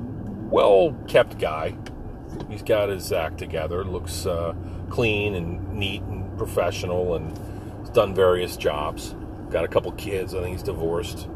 well 0.51 0.97
kept 1.09 1.39
guy. 1.39 1.77
He's 2.49 2.63
got 2.63 2.89
his 2.89 3.11
act 3.13 3.39
together, 3.39 3.85
looks 3.85 4.25
uh, 4.25 4.55
clean 4.89 5.35
and 5.35 5.73
neat 5.73 6.03
and 6.03 6.37
professional, 6.39 7.17
and 7.17 7.93
done 7.93 8.15
various 8.15 8.57
jobs. 8.57 9.17
Got 9.51 9.65
a 9.65 9.69
couple 9.69 9.91
kids. 9.93 10.35
I 10.35 10.43
think 10.43 10.53
he's 10.53 10.63
divorced. 10.63 11.29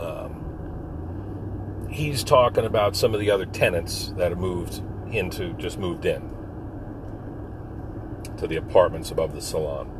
Um, 0.00 1.88
he's 1.90 2.24
talking 2.24 2.64
about 2.64 2.96
some 2.96 3.14
of 3.14 3.20
the 3.20 3.30
other 3.30 3.46
tenants 3.46 4.12
that 4.16 4.30
have 4.30 4.38
moved 4.38 4.82
into, 5.10 5.52
just 5.54 5.78
moved 5.78 6.04
in 6.04 6.30
to 8.38 8.46
the 8.46 8.56
apartments 8.56 9.10
above 9.10 9.34
the 9.34 9.40
salon 9.40 9.96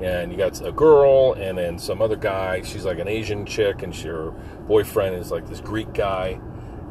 and 0.00 0.30
you 0.30 0.36
got 0.36 0.60
a 0.64 0.72
girl 0.72 1.32
and 1.34 1.56
then 1.56 1.78
some 1.78 2.02
other 2.02 2.16
guy. 2.16 2.62
She's 2.62 2.84
like 2.84 2.98
an 2.98 3.08
Asian 3.08 3.46
chick, 3.46 3.82
and 3.82 3.94
she, 3.94 4.08
her 4.08 4.30
boyfriend 4.66 5.16
is 5.16 5.30
like 5.30 5.48
this 5.48 5.60
Greek 5.60 5.92
guy. 5.94 6.40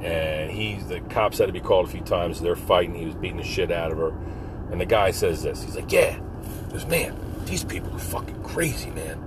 And 0.01 0.51
he's 0.51 0.87
the 0.87 0.99
cops 1.01 1.37
had 1.37 1.47
to 1.47 1.53
be 1.53 1.61
called 1.61 1.87
a 1.87 1.91
few 1.91 2.01
times. 2.01 2.41
They're 2.41 2.55
fighting. 2.55 2.95
He 2.95 3.05
was 3.05 3.15
beating 3.15 3.37
the 3.37 3.43
shit 3.43 3.71
out 3.71 3.91
of 3.91 3.97
her. 3.97 4.13
And 4.71 4.81
the 4.81 4.85
guy 4.85 5.11
says 5.11 5.43
this. 5.43 5.63
He's 5.63 5.75
like, 5.75 5.91
"Yeah, 5.91 6.19
because 6.67 6.85
man, 6.85 7.15
these 7.45 7.63
people 7.63 7.95
are 7.95 7.99
fucking 7.99 8.43
crazy, 8.43 8.89
man. 8.91 9.23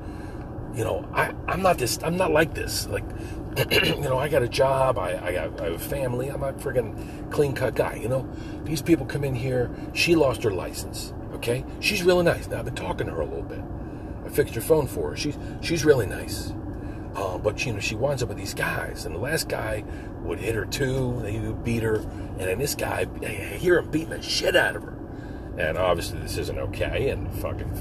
You 0.79 0.85
know, 0.85 1.09
I 1.13 1.35
I'm 1.49 1.61
not 1.61 1.77
this. 1.77 1.99
I'm 2.05 2.17
not 2.17 2.31
like 2.31 2.55
this. 2.55 2.87
Like, 2.87 3.03
you 3.73 4.01
know, 4.01 4.17
I 4.17 4.29
got 4.29 4.45
a 4.45 4.49
job. 4.49 4.97
I 4.97 5.19
I, 5.21 5.33
got, 5.33 5.61
I 5.61 5.65
have 5.65 5.73
a 5.73 5.79
family. 5.81 6.29
I'm 6.29 6.45
a 6.45 6.53
friggin' 6.53 7.33
clean 7.33 7.53
cut 7.53 7.75
guy. 7.75 7.97
You 7.97 8.09
know, 8.09 8.29
these 8.63 8.81
people 8.81 9.05
come 9.05 9.25
in 9.25 9.35
here. 9.35 9.73
She 9.93 10.15
lost 10.15 10.45
her 10.45 10.53
license." 10.53 11.13
Okay, 11.33 11.65
she's 11.81 12.05
really 12.05 12.23
nice. 12.23 12.47
Now 12.47 12.61
I've 12.61 12.65
been 12.65 12.77
talking 12.77 13.09
to 13.09 13.13
her 13.13 13.23
a 13.23 13.25
little 13.25 13.43
bit. 13.43 13.61
I 14.25 14.29
fixed 14.29 14.55
her 14.55 14.61
phone 14.61 14.87
for 14.87 15.11
her. 15.11 15.17
She's 15.17 15.37
she's 15.63 15.85
really 15.85 16.07
nice. 16.07 16.55
Uh, 17.17 17.39
but 17.39 17.67
you 17.67 17.73
know 17.73 17.81
she 17.81 17.97
winds 17.97 18.23
up 18.23 18.29
with 18.29 18.39
these 18.39 18.55
guys, 18.55 19.05
and 19.05 19.17
the 19.17 19.21
last 19.21 19.49
guy 19.49 19.83
would 20.23 20.39
hit 20.39 20.55
her 20.55 20.65
too. 20.65 21.19
They 21.25 21.41
would 21.41 21.65
beat 21.65 21.83
her, 21.83 21.97
and 21.97 22.39
then 22.39 22.59
this 22.61 22.77
guy, 22.77 23.05
I 23.21 23.27
hear 23.27 23.79
him 23.79 23.91
beating 23.91 24.11
the 24.11 24.23
shit 24.23 24.55
out 24.55 24.77
of 24.77 24.85
her. 24.85 24.95
And 25.59 25.77
obviously 25.77 26.21
this 26.21 26.39
isn't 26.39 26.57
okay, 26.57 27.09
and 27.09 27.29
fucking 27.41 27.73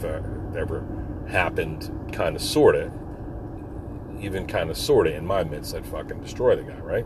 ever 0.58 0.84
happened, 1.28 1.92
kind 2.14 2.36
of, 2.36 2.42
sorta, 2.42 2.92
even 4.20 4.48
kind 4.48 4.70
of, 4.70 4.78
sorta 4.78 5.14
in 5.14 5.26
my 5.26 5.44
midst, 5.44 5.76
I'd 5.76 5.86
fucking 5.86 6.22
destroy 6.22 6.56
the 6.56 6.64
guy, 6.64 6.78
right? 6.80 7.06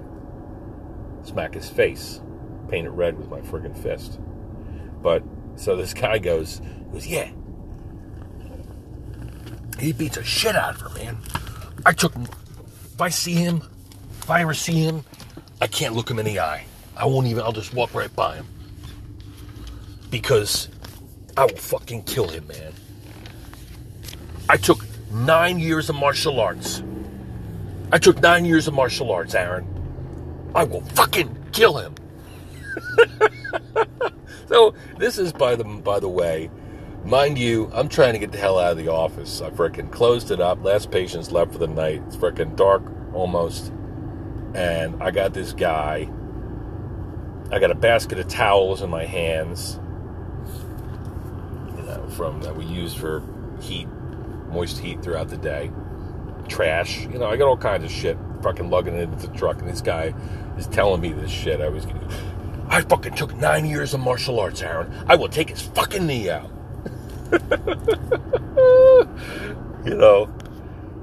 Smack 1.23 1.53
his 1.53 1.69
face, 1.69 2.21
paint 2.69 2.87
it 2.87 2.91
red 2.91 3.17
with 3.17 3.29
my 3.29 3.41
friggin' 3.41 3.77
fist. 3.77 4.19
But 5.01 5.23
so 5.55 5.75
this 5.75 5.93
guy 5.93 6.17
goes, 6.17 6.61
goes, 6.91 7.07
yeah. 7.07 7.29
He 9.79 9.93
beats 9.93 10.17
a 10.17 10.23
shit 10.23 10.55
out 10.55 10.75
of 10.75 10.81
her, 10.81 10.89
man. 10.89 11.17
I 11.85 11.93
took. 11.93 12.13
Him. 12.13 12.27
If 12.93 13.01
I 13.01 13.09
see 13.09 13.33
him, 13.33 13.63
if 14.19 14.29
I 14.29 14.41
ever 14.41 14.53
see 14.53 14.83
him, 14.83 15.03
I 15.59 15.65
can't 15.65 15.95
look 15.95 16.09
him 16.09 16.19
in 16.19 16.25
the 16.25 16.39
eye. 16.39 16.65
I 16.95 17.05
won't 17.05 17.25
even. 17.27 17.43
I'll 17.43 17.51
just 17.51 17.73
walk 17.73 17.93
right 17.95 18.15
by 18.15 18.35
him 18.35 18.47
because 20.11 20.69
I 21.35 21.45
will 21.45 21.57
fucking 21.57 22.03
kill 22.03 22.27
him, 22.27 22.45
man. 22.47 22.73
I 24.51 24.57
took 24.57 24.85
nine 25.09 25.59
years 25.59 25.89
of 25.89 25.95
martial 25.95 26.41
arts. 26.41 26.83
I 27.89 27.97
took 27.97 28.19
nine 28.19 28.43
years 28.43 28.67
of 28.67 28.73
martial 28.73 29.09
arts, 29.09 29.33
Aaron. 29.33 29.65
I 30.53 30.65
will 30.65 30.81
fucking 30.81 31.37
kill 31.53 31.77
him. 31.77 31.95
so 34.49 34.73
this 34.97 35.17
is 35.17 35.31
by 35.31 35.55
the 35.55 35.63
by 35.63 36.01
the 36.01 36.09
way, 36.09 36.51
mind 37.05 37.37
you, 37.37 37.71
I'm 37.73 37.87
trying 37.87 38.11
to 38.11 38.19
get 38.19 38.33
the 38.33 38.39
hell 38.39 38.59
out 38.59 38.73
of 38.73 38.77
the 38.77 38.89
office. 38.89 39.39
I 39.39 39.51
freaking 39.51 39.89
closed 39.89 40.31
it 40.31 40.41
up. 40.41 40.61
Last 40.61 40.91
patient's 40.91 41.31
left 41.31 41.53
for 41.53 41.57
the 41.57 41.67
night. 41.67 42.03
It's 42.07 42.17
freaking 42.17 42.57
dark 42.57 42.83
almost, 43.13 43.71
and 44.53 45.01
I 45.01 45.11
got 45.11 45.33
this 45.33 45.53
guy. 45.53 46.09
I 47.53 47.59
got 47.59 47.71
a 47.71 47.75
basket 47.75 48.19
of 48.19 48.27
towels 48.27 48.81
in 48.81 48.89
my 48.89 49.05
hands, 49.05 49.79
you 51.77 51.83
know, 51.83 52.05
from 52.17 52.41
that 52.41 52.57
we 52.57 52.65
use 52.65 52.93
for 52.93 53.23
heat, 53.61 53.87
moist 54.51 54.79
heat 54.79 55.01
throughout 55.01 55.29
the 55.29 55.37
day. 55.37 55.71
Trash, 56.47 57.01
you 57.01 57.17
know, 57.17 57.25
I 57.25 57.37
got 57.37 57.47
all 57.47 57.57
kinds 57.57 57.83
of 57.83 57.91
shit 57.91 58.17
fucking 58.41 58.69
lugging 58.69 58.95
it 58.95 59.03
into 59.03 59.27
the 59.27 59.35
truck, 59.35 59.59
and 59.59 59.69
this 59.69 59.81
guy 59.81 60.13
is 60.57 60.67
telling 60.67 61.01
me 61.01 61.13
this 61.13 61.31
shit. 61.31 61.61
I 61.61 61.69
was, 61.69 61.85
I 62.67 62.81
fucking 62.81 63.15
took 63.15 63.35
nine 63.35 63.65
years 63.65 63.93
of 63.93 63.99
martial 63.99 64.39
arts, 64.39 64.61
Aaron. 64.61 64.93
I 65.07 65.15
will 65.15 65.29
take 65.29 65.49
his 65.49 65.61
fucking 65.61 66.05
knee 66.05 66.29
out. 66.29 66.51
you 69.85 69.95
know, 69.95 70.33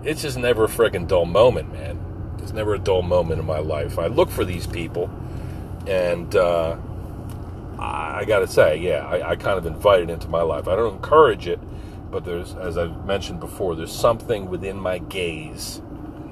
it's 0.04 0.22
just 0.22 0.36
never 0.36 0.64
a 0.64 0.68
freaking 0.68 1.08
dull 1.08 1.24
moment, 1.24 1.72
man. 1.72 1.98
There's 2.36 2.52
never 2.52 2.74
a 2.74 2.78
dull 2.78 3.02
moment 3.02 3.40
in 3.40 3.46
my 3.46 3.58
life. 3.58 3.98
I 3.98 4.06
look 4.06 4.30
for 4.30 4.44
these 4.44 4.66
people, 4.66 5.10
and 5.86 6.34
uh, 6.36 6.76
I, 7.78 8.20
I 8.20 8.24
got 8.24 8.40
to 8.40 8.46
say, 8.46 8.76
yeah, 8.78 9.06
I, 9.06 9.30
I 9.30 9.36
kind 9.36 9.58
of 9.58 9.66
invite 9.66 10.02
it 10.02 10.10
into 10.10 10.28
my 10.28 10.42
life. 10.42 10.68
I 10.68 10.76
don't 10.76 10.94
encourage 10.94 11.46
it, 11.46 11.60
but 12.10 12.24
there's, 12.24 12.54
as 12.54 12.78
I've 12.78 13.04
mentioned 13.04 13.40
before, 13.40 13.74
there's 13.76 13.92
something 13.92 14.48
within 14.48 14.78
my 14.78 14.98
gaze, 14.98 15.82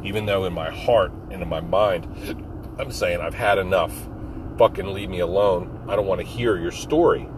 even 0.03 0.27
though 0.27 0.45
in 0.45 0.53
my 0.53 0.71
heart 0.71 1.13
and 1.31 1.43
in 1.43 1.49
my 1.49 1.61
mind, 1.61 2.07
I'm 2.79 2.91
saying 2.91 3.21
I've 3.21 3.35
had 3.35 3.59
enough. 3.59 3.93
Fucking 4.59 4.87
leave 4.87 5.11
me 5.11 5.21
alone. 5.21 5.85
I 5.89 5.97
don't 5.97 6.07
want 6.07 6.21
to 6.21 6.27
hear 6.27 6.57
your 6.57 6.73
story. 6.73 7.29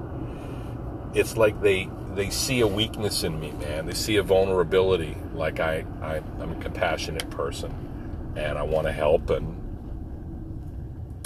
It's 1.14 1.36
like 1.36 1.60
they 1.62 1.88
they 2.14 2.30
see 2.30 2.60
a 2.60 2.66
weakness 2.66 3.24
in 3.24 3.38
me, 3.38 3.52
man. 3.52 3.86
They 3.86 3.94
see 3.94 4.16
a 4.16 4.22
vulnerability. 4.22 5.16
Like 5.34 5.60
I, 5.60 5.84
I 6.00 6.16
I'm 6.40 6.52
a 6.52 6.60
compassionate 6.60 7.28
person, 7.30 8.34
and 8.36 8.56
I 8.58 8.62
want 8.62 8.86
to 8.86 8.92
help, 8.92 9.30
and 9.30 9.56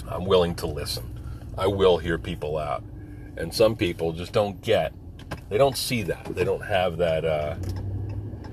I'm 0.09 0.25
willing 0.25 0.55
to 0.57 0.67
listen. 0.67 1.19
I 1.59 1.67
will 1.67 1.99
hear 1.99 2.19
people 2.19 2.57
out, 2.57 2.83
and 3.37 3.53
some 3.53 3.77
people 3.77 4.13
just 4.13 4.33
don't 4.33 4.61
get. 4.63 4.93
They 5.53 5.59
don't 5.59 5.77
see 5.77 6.03
that. 6.05 6.35
They 6.35 6.45
don't 6.45 6.65
have 6.65 6.97
that. 6.97 7.27
Uh, 7.27 7.57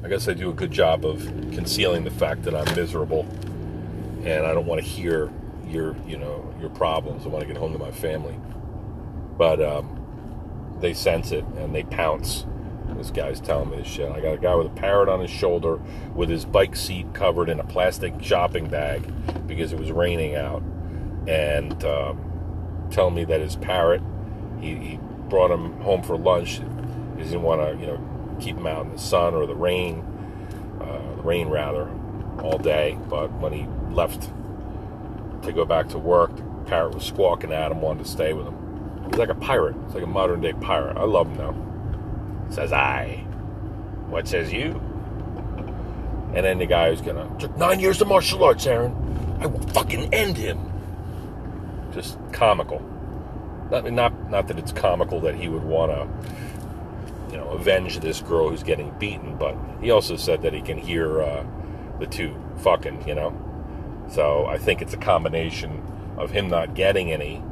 I 0.04 0.10
guess 0.10 0.28
I 0.28 0.34
do 0.34 0.50
a 0.50 0.54
good 0.54 0.70
job 0.70 1.06
of 1.06 1.22
concealing 1.54 2.04
the 2.04 2.12
fact 2.12 2.44
that 2.44 2.54
I'm 2.54 2.76
miserable, 2.76 3.26
and 4.26 4.46
I 4.46 4.54
don't 4.54 4.66
want 4.66 4.82
to 4.82 4.86
hear 4.86 5.32
your 5.66 5.96
you 6.06 6.18
know 6.18 6.54
your 6.60 6.70
problems. 6.72 7.24
I 7.26 7.30
want 7.30 7.44
to 7.44 7.48
get 7.48 7.56
home 7.56 7.72
to 7.72 7.80
my 7.80 7.92
family, 7.92 8.38
but 9.38 9.62
um, 9.62 10.78
they 10.82 10.94
sense 10.94 11.32
it 11.32 11.46
and 11.56 11.74
they 11.74 11.84
pounce. 11.84 12.46
This 12.98 13.12
guy's 13.12 13.40
telling 13.40 13.70
me 13.70 13.78
this 13.78 13.88
shit. 13.88 14.12
I 14.12 14.20
got 14.20 14.34
a 14.34 14.38
guy 14.38 14.56
with 14.56 14.68
a 14.68 14.72
parrot 14.72 15.08
on 15.08 15.22
his 15.22 15.32
shoulder, 15.32 15.80
with 16.14 16.28
his 16.28 16.44
bike 16.44 16.76
seat 16.76 17.14
covered 17.14 17.48
in 17.48 17.62
a 17.62 17.66
plastic 17.66 18.22
shopping 18.22 18.68
bag 18.68 19.48
because 19.48 19.72
it 19.72 19.80
was 19.80 19.94
raining 19.94 20.36
out, 20.36 20.62
and 21.30 21.82
um, 21.86 22.90
telling 22.92 23.16
me 23.16 23.24
that 23.24 23.40
his 23.40 23.56
parrot, 23.56 24.02
he, 24.60 24.76
he 24.76 25.00
brought 25.30 25.50
him 25.50 25.80
home 25.80 26.04
for 26.04 26.18
lunch. 26.18 26.60
He 27.20 27.26
didn't 27.26 27.44
want 27.44 27.62
to, 27.62 27.78
you 27.80 27.88
know, 27.88 28.38
keep 28.40 28.58
him 28.58 28.66
out 28.66 28.86
in 28.86 28.92
the 28.92 28.98
sun 29.00 29.36
or 29.36 29.46
the 29.46 29.56
rain, 29.56 30.04
uh, 30.82 31.16
the 31.16 31.22
rain 31.22 31.50
rather, 31.50 31.90
all 32.42 32.58
day. 32.58 32.98
But 33.10 33.32
when 33.34 33.54
he 33.54 33.68
left 33.94 34.30
to 35.44 35.52
go 35.52 35.66
back 35.66 35.90
to 35.90 35.98
work. 35.98 36.36
The 36.36 36.66
parrot 36.66 36.96
was 36.96 37.04
squawking 37.06 37.52
at 37.52 37.72
him, 37.72 37.82
wanted 37.82 38.06
to 38.06 38.10
stay 38.10 38.34
with 38.34 38.48
him. 38.48 38.56
He's 39.06 39.18
like 39.18 39.30
a 39.30 39.36
pirate. 39.36 39.76
It's 39.86 39.96
like 39.96 40.04
a 40.04 40.08
modern 40.08 40.42
day 40.42 40.54
pirate. 40.54 40.98
I 40.98 41.04
love 41.04 41.28
him 41.28 41.38
though. 41.38 42.54
Says 42.54 42.72
I. 42.72 43.26
What 44.10 44.28
says 44.28 44.52
you? 44.52 44.82
And 46.34 46.46
then 46.46 46.60
the 46.60 46.66
guy 46.66 46.90
who's 46.90 47.02
gonna 47.02 47.30
took 47.40 47.56
nine 47.58 47.80
years 47.80 48.02
of 48.02 48.08
martial 48.08 48.44
arts, 48.44 48.66
Aaron. 48.68 48.96
I 49.42 49.48
will 49.48 49.62
fucking 49.70 50.14
end 50.14 50.38
him. 50.38 50.60
Just 51.94 52.18
comical. 52.32 52.82
Not 53.72 53.92
not 53.92 54.30
not 54.30 54.48
that 54.48 54.60
it's 54.60 54.72
comical 54.72 55.20
that 55.22 55.36
he 55.36 55.48
would 55.48 55.64
wanna 55.64 56.08
you 57.32 57.38
know, 57.38 57.50
avenge 57.50 58.00
this 58.00 58.22
girl 58.22 58.50
who's 58.50 58.64
getting 58.64 58.92
beaten, 59.00 59.38
but 59.38 59.56
he 59.82 59.92
also 59.92 60.16
said 60.16 60.42
that 60.42 60.54
he 60.54 60.62
can 60.62 60.78
hear 60.78 61.22
uh, 61.22 61.46
the 62.00 62.08
two 62.08 62.36
fucking, 62.58 63.08
you 63.08 63.16
know. 63.16 63.34
So 64.12 64.46
I 64.46 64.58
think 64.58 64.82
it's 64.82 64.94
a 64.94 64.98
combination 64.98 65.84
of 66.18 66.32
him 66.32 66.50
not 66.50 66.74
getting 66.74 67.12
any 67.12 67.44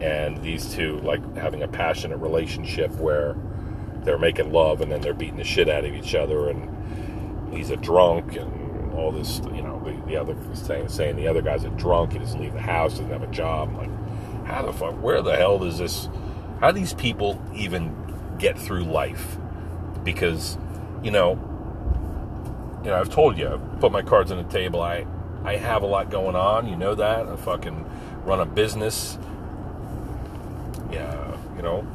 and 0.00 0.42
these 0.42 0.74
two 0.74 0.98
like 1.00 1.36
having 1.36 1.62
a 1.62 1.68
passionate 1.68 2.16
relationship 2.16 2.90
where 2.92 3.36
they're 4.02 4.18
making 4.18 4.50
love 4.50 4.80
and 4.80 4.90
then 4.90 5.00
they're 5.00 5.14
beating 5.14 5.36
the 5.36 5.44
shit 5.44 5.68
out 5.68 5.84
of 5.84 5.94
each 5.94 6.14
other 6.14 6.48
and 6.48 7.54
he's 7.54 7.70
a 7.70 7.76
drunk 7.76 8.34
and 8.36 8.92
all 8.94 9.12
this 9.12 9.40
you 9.54 9.62
know 9.62 9.80
the, 9.84 9.92
the 10.06 10.16
other 10.16 10.34
saying, 10.54 10.88
saying 10.88 11.16
the 11.16 11.28
other 11.28 11.42
guy's 11.42 11.64
a 11.64 11.70
drunk 11.70 12.12
he 12.12 12.18
doesn't 12.18 12.40
leave 12.40 12.54
the 12.54 12.60
house 12.60 12.92
doesn't 12.92 13.10
have 13.10 13.22
a 13.22 13.26
job 13.28 13.68
I'm 13.68 13.76
like 13.76 14.46
how 14.46 14.62
the 14.62 14.72
fuck 14.72 15.00
where 15.02 15.22
the 15.22 15.36
hell 15.36 15.58
does 15.58 15.78
this 15.78 16.08
how 16.60 16.72
do 16.72 16.80
these 16.80 16.94
people 16.94 17.40
even 17.54 17.94
get 18.40 18.58
through 18.58 18.84
life 18.84 19.36
because 20.02 20.56
you 21.02 21.10
know 21.10 21.32
you 22.82 22.90
know 22.90 22.98
I've 22.98 23.10
told 23.10 23.38
you 23.38 23.48
I've 23.48 23.80
put 23.80 23.92
my 23.92 24.02
cards 24.02 24.32
on 24.32 24.38
the 24.38 24.50
table 24.50 24.80
I 24.80 25.06
I 25.44 25.56
have 25.56 25.82
a 25.82 25.86
lot 25.86 26.10
going 26.10 26.36
on. 26.36 26.68
You 26.68 26.76
know 26.76 26.94
that. 26.94 27.26
I 27.26 27.36
fucking 27.36 27.84
run 28.24 28.40
a 28.40 28.46
business. 28.46 29.18
Yeah, 30.90 31.36
you 31.56 31.62
know, 31.62 31.86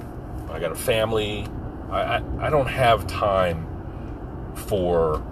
I 0.50 0.60
got 0.60 0.72
a 0.72 0.76
family. 0.76 1.48
I, 1.92 2.18
I, 2.18 2.48
I 2.48 2.50
don't 2.50 2.68
have 2.68 3.06
time 3.08 3.68
for 4.56 5.24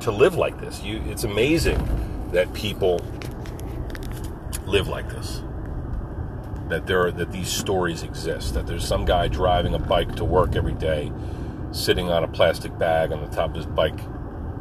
to 0.00 0.12
live 0.12 0.36
like 0.36 0.60
this. 0.60 0.82
You, 0.82 1.02
it's 1.06 1.24
amazing 1.24 2.30
that 2.32 2.52
people 2.54 3.00
live 4.66 4.86
like 4.86 5.08
this. 5.08 5.42
That 6.68 6.86
there 6.86 7.06
are, 7.06 7.10
that 7.12 7.32
these 7.32 7.48
stories 7.48 8.02
exist. 8.02 8.54
That 8.54 8.66
there's 8.66 8.86
some 8.86 9.04
guy 9.04 9.28
driving 9.28 9.74
a 9.74 9.78
bike 9.78 10.14
to 10.16 10.24
work 10.24 10.56
every 10.56 10.74
day, 10.74 11.12
sitting 11.72 12.10
on 12.10 12.24
a 12.24 12.28
plastic 12.28 12.78
bag 12.78 13.12
on 13.12 13.20
the 13.20 13.34
top 13.34 13.50
of 13.50 13.56
his 13.56 13.66
bike 13.66 14.00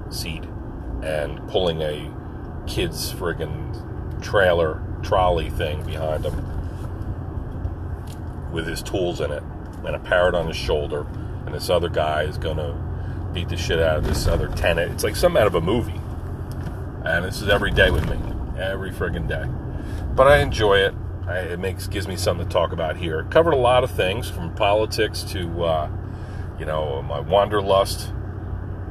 seat 0.09 0.43
and 1.03 1.45
pulling 1.49 1.81
a 1.81 2.11
kid's 2.65 3.13
friggin' 3.13 4.21
trailer 4.21 4.81
trolley 5.03 5.49
thing 5.49 5.83
behind 5.85 6.25
him 6.25 6.43
with 8.51 8.65
his 8.65 8.81
tools 8.81 9.21
in 9.21 9.31
it 9.31 9.43
and 9.85 9.95
a 9.95 9.99
parrot 9.99 10.33
on 10.33 10.47
his 10.47 10.55
shoulder 10.55 11.05
and 11.45 11.53
this 11.53 11.69
other 11.69 11.87
guy 11.87 12.23
is 12.23 12.37
gonna 12.37 12.75
beat 13.33 13.49
the 13.49 13.57
shit 13.57 13.79
out 13.79 13.97
of 13.97 14.03
this 14.05 14.27
other 14.27 14.47
tenant. 14.49 14.91
It's 14.91 15.03
like 15.03 15.15
some 15.15 15.37
out 15.37 15.47
of 15.47 15.55
a 15.55 15.61
movie. 15.61 15.99
And 17.05 17.23
this 17.23 17.41
is 17.41 17.47
every 17.47 17.71
day 17.71 17.89
with 17.89 18.09
me. 18.09 18.17
Every 18.59 18.91
friggin' 18.91 19.27
day. 19.27 19.45
But 20.15 20.27
i 20.27 20.39
enjoy 20.39 20.79
it 20.79 20.93
I, 21.27 21.39
it 21.39 21.59
makes 21.59 21.87
gives 21.87 22.07
me 22.07 22.15
something 22.15 22.47
to 22.47 22.51
talk 22.51 22.71
about 22.71 22.95
here 22.95 23.19
It 23.19 23.31
covered 23.31 23.53
a 23.53 23.57
lot 23.57 23.83
of 23.83 23.91
things 23.91 24.29
from 24.29 24.53
politics 24.55 25.23
to 25.23 25.63
uh, 25.63 25.89
you 26.57 26.65
know 26.65 27.01
my 27.01 27.19
wanderlust 27.19 28.11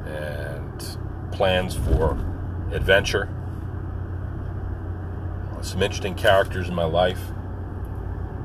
and 0.07 0.99
plans 1.33 1.75
for 1.75 2.13
adventure. 2.73 3.29
Some 5.63 5.83
interesting 5.83 6.15
characters 6.15 6.69
in 6.69 6.75
my 6.75 6.85
life. 6.85 7.21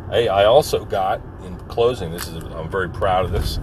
Hey, 0.10 0.28
I 0.28 0.46
also 0.46 0.86
got, 0.86 1.22
in 1.46 1.56
closing, 1.68 2.12
this 2.12 2.28
is 2.28 2.44
I'm 2.44 2.70
very 2.70 2.90
proud 2.90 3.26
of 3.26 3.32
this. 3.32 3.60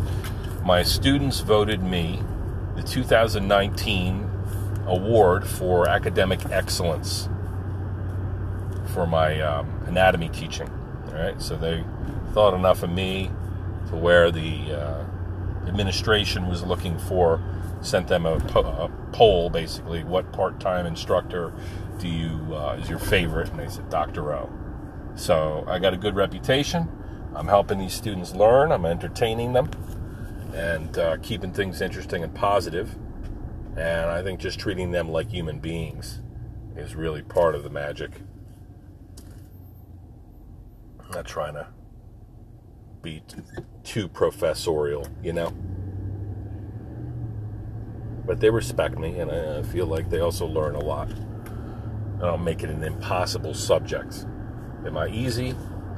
My 0.64 0.82
students 0.84 1.40
voted 1.40 1.82
me 1.82 2.22
the 2.76 2.82
2019 2.82 4.30
award 4.86 5.46
for 5.46 5.88
academic 5.88 6.46
excellence 6.50 7.28
for 8.98 9.06
my 9.06 9.40
um, 9.40 9.70
anatomy 9.86 10.28
teaching. 10.30 10.68
All 11.06 11.14
right, 11.14 11.40
so 11.40 11.56
they 11.56 11.84
thought 12.32 12.52
enough 12.52 12.82
of 12.82 12.90
me 12.90 13.30
to 13.90 13.96
where 13.96 14.32
the 14.32 14.72
uh, 14.72 15.04
administration 15.68 16.48
was 16.48 16.64
looking 16.64 16.98
for 16.98 17.40
sent 17.80 18.08
them 18.08 18.26
a, 18.26 18.40
po- 18.40 18.64
a 18.64 18.90
poll, 19.12 19.50
basically, 19.50 20.02
what 20.02 20.32
part-time 20.32 20.84
instructor 20.84 21.52
do 21.98 22.08
you 22.08 22.52
uh, 22.52 22.76
is 22.82 22.90
your 22.90 22.98
favorite? 22.98 23.48
And 23.50 23.60
they 23.60 23.68
said 23.68 23.88
Dr. 23.88 24.34
O. 24.34 24.50
So 25.14 25.64
I 25.68 25.78
got 25.78 25.94
a 25.94 25.96
good 25.96 26.16
reputation. 26.16 26.88
I'm 27.36 27.46
helping 27.46 27.78
these 27.78 27.94
students 27.94 28.34
learn. 28.34 28.72
I'm 28.72 28.84
entertaining 28.84 29.52
them 29.52 29.70
and 30.52 30.98
uh, 30.98 31.18
keeping 31.18 31.52
things 31.52 31.80
interesting 31.80 32.24
and 32.24 32.34
positive. 32.34 32.96
And 33.76 34.10
I 34.10 34.24
think 34.24 34.40
just 34.40 34.58
treating 34.58 34.90
them 34.90 35.08
like 35.08 35.28
human 35.28 35.60
beings 35.60 36.20
is 36.74 36.96
really 36.96 37.22
part 37.22 37.54
of 37.54 37.62
the 37.62 37.70
magic. 37.70 38.10
I'm 41.08 41.14
not 41.14 41.26
trying 41.26 41.54
to 41.54 41.66
be 43.00 43.22
too 43.82 44.08
professorial, 44.08 45.06
you 45.22 45.32
know. 45.32 45.50
But 48.26 48.40
they 48.40 48.50
respect 48.50 48.98
me, 48.98 49.18
and 49.18 49.30
I 49.30 49.62
feel 49.62 49.86
like 49.86 50.10
they 50.10 50.20
also 50.20 50.46
learn 50.46 50.74
a 50.74 50.80
lot. 50.80 51.08
I 52.16 52.26
don't 52.26 52.44
make 52.44 52.62
it 52.62 52.68
an 52.68 52.82
impossible 52.82 53.54
subject. 53.54 54.26
Am 54.84 54.98
I 54.98 55.08
easy? 55.08 55.54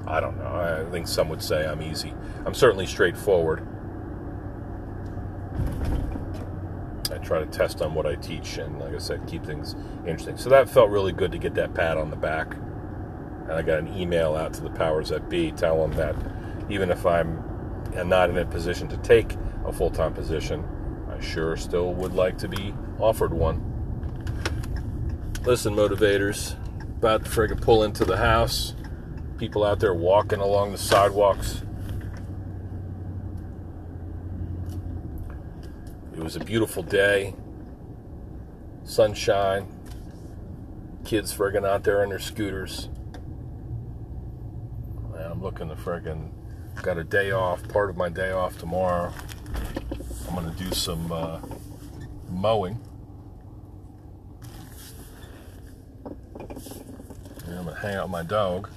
I 0.06 0.20
don't 0.20 0.38
know. 0.38 0.46
I 0.46 0.88
think 0.92 1.08
some 1.08 1.28
would 1.28 1.42
say 1.42 1.66
I'm 1.66 1.82
easy. 1.82 2.14
I'm 2.46 2.54
certainly 2.54 2.86
straightforward. 2.86 3.66
I 7.12 7.18
try 7.18 7.40
to 7.40 7.46
test 7.46 7.82
on 7.82 7.94
what 7.94 8.06
I 8.06 8.14
teach, 8.14 8.58
and 8.58 8.78
like 8.78 8.94
I 8.94 8.98
said, 8.98 9.26
keep 9.26 9.44
things 9.44 9.74
interesting. 10.06 10.36
So 10.36 10.50
that 10.50 10.70
felt 10.70 10.90
really 10.90 11.12
good 11.12 11.32
to 11.32 11.38
get 11.38 11.54
that 11.54 11.74
pat 11.74 11.96
on 11.96 12.10
the 12.10 12.16
back. 12.16 12.54
And 13.50 13.58
I 13.58 13.62
got 13.62 13.80
an 13.80 13.98
email 13.98 14.36
out 14.36 14.54
to 14.54 14.60
the 14.60 14.70
powers 14.70 15.08
that 15.08 15.28
be, 15.28 15.50
tell 15.50 15.82
them 15.82 15.96
that 15.96 16.14
even 16.70 16.88
if 16.88 17.04
I'm 17.04 17.42
not 18.06 18.30
in 18.30 18.38
a 18.38 18.46
position 18.46 18.86
to 18.86 18.96
take 18.98 19.36
a 19.64 19.72
full 19.72 19.90
time 19.90 20.14
position, 20.14 20.64
I 21.10 21.20
sure 21.20 21.56
still 21.56 21.92
would 21.94 22.14
like 22.14 22.38
to 22.38 22.48
be 22.48 22.72
offered 23.00 23.34
one. 23.34 23.66
Listen, 25.44 25.74
motivators, 25.74 26.54
about 26.98 27.24
to 27.24 27.30
friggin' 27.30 27.60
pull 27.60 27.82
into 27.82 28.04
the 28.04 28.18
house. 28.18 28.76
People 29.36 29.64
out 29.64 29.80
there 29.80 29.94
walking 29.94 30.38
along 30.38 30.70
the 30.70 30.78
sidewalks. 30.78 31.64
It 36.12 36.22
was 36.22 36.36
a 36.36 36.40
beautiful 36.40 36.84
day, 36.84 37.34
sunshine, 38.84 39.66
kids 41.04 41.34
friggin' 41.36 41.66
out 41.66 41.82
there 41.82 42.02
on 42.02 42.10
their 42.10 42.20
scooters. 42.20 42.90
Looking 45.40 45.70
to 45.70 45.74
friggin' 45.74 46.28
got 46.82 46.98
a 46.98 47.04
day 47.04 47.30
off, 47.30 47.66
part 47.68 47.88
of 47.88 47.96
my 47.96 48.10
day 48.10 48.30
off 48.30 48.58
tomorrow. 48.58 49.10
I'm 50.28 50.34
gonna 50.34 50.54
do 50.58 50.70
some 50.72 51.10
uh, 51.10 51.40
mowing. 52.28 52.78
And 56.04 57.58
I'm 57.58 57.64
gonna 57.64 57.74
hang 57.80 57.96
out 57.96 58.04
with 58.04 58.12
my 58.12 58.22
dog, 58.22 58.68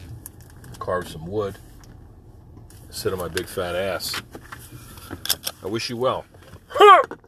carve 0.80 1.10
some 1.10 1.28
wood, 1.28 1.58
sit 2.90 3.12
on 3.12 3.20
my 3.20 3.28
big 3.28 3.48
fat 3.48 3.76
ass. 3.76 4.22
I 5.62 5.68
wish 5.68 5.90
you 5.90 5.98
well. 5.98 6.24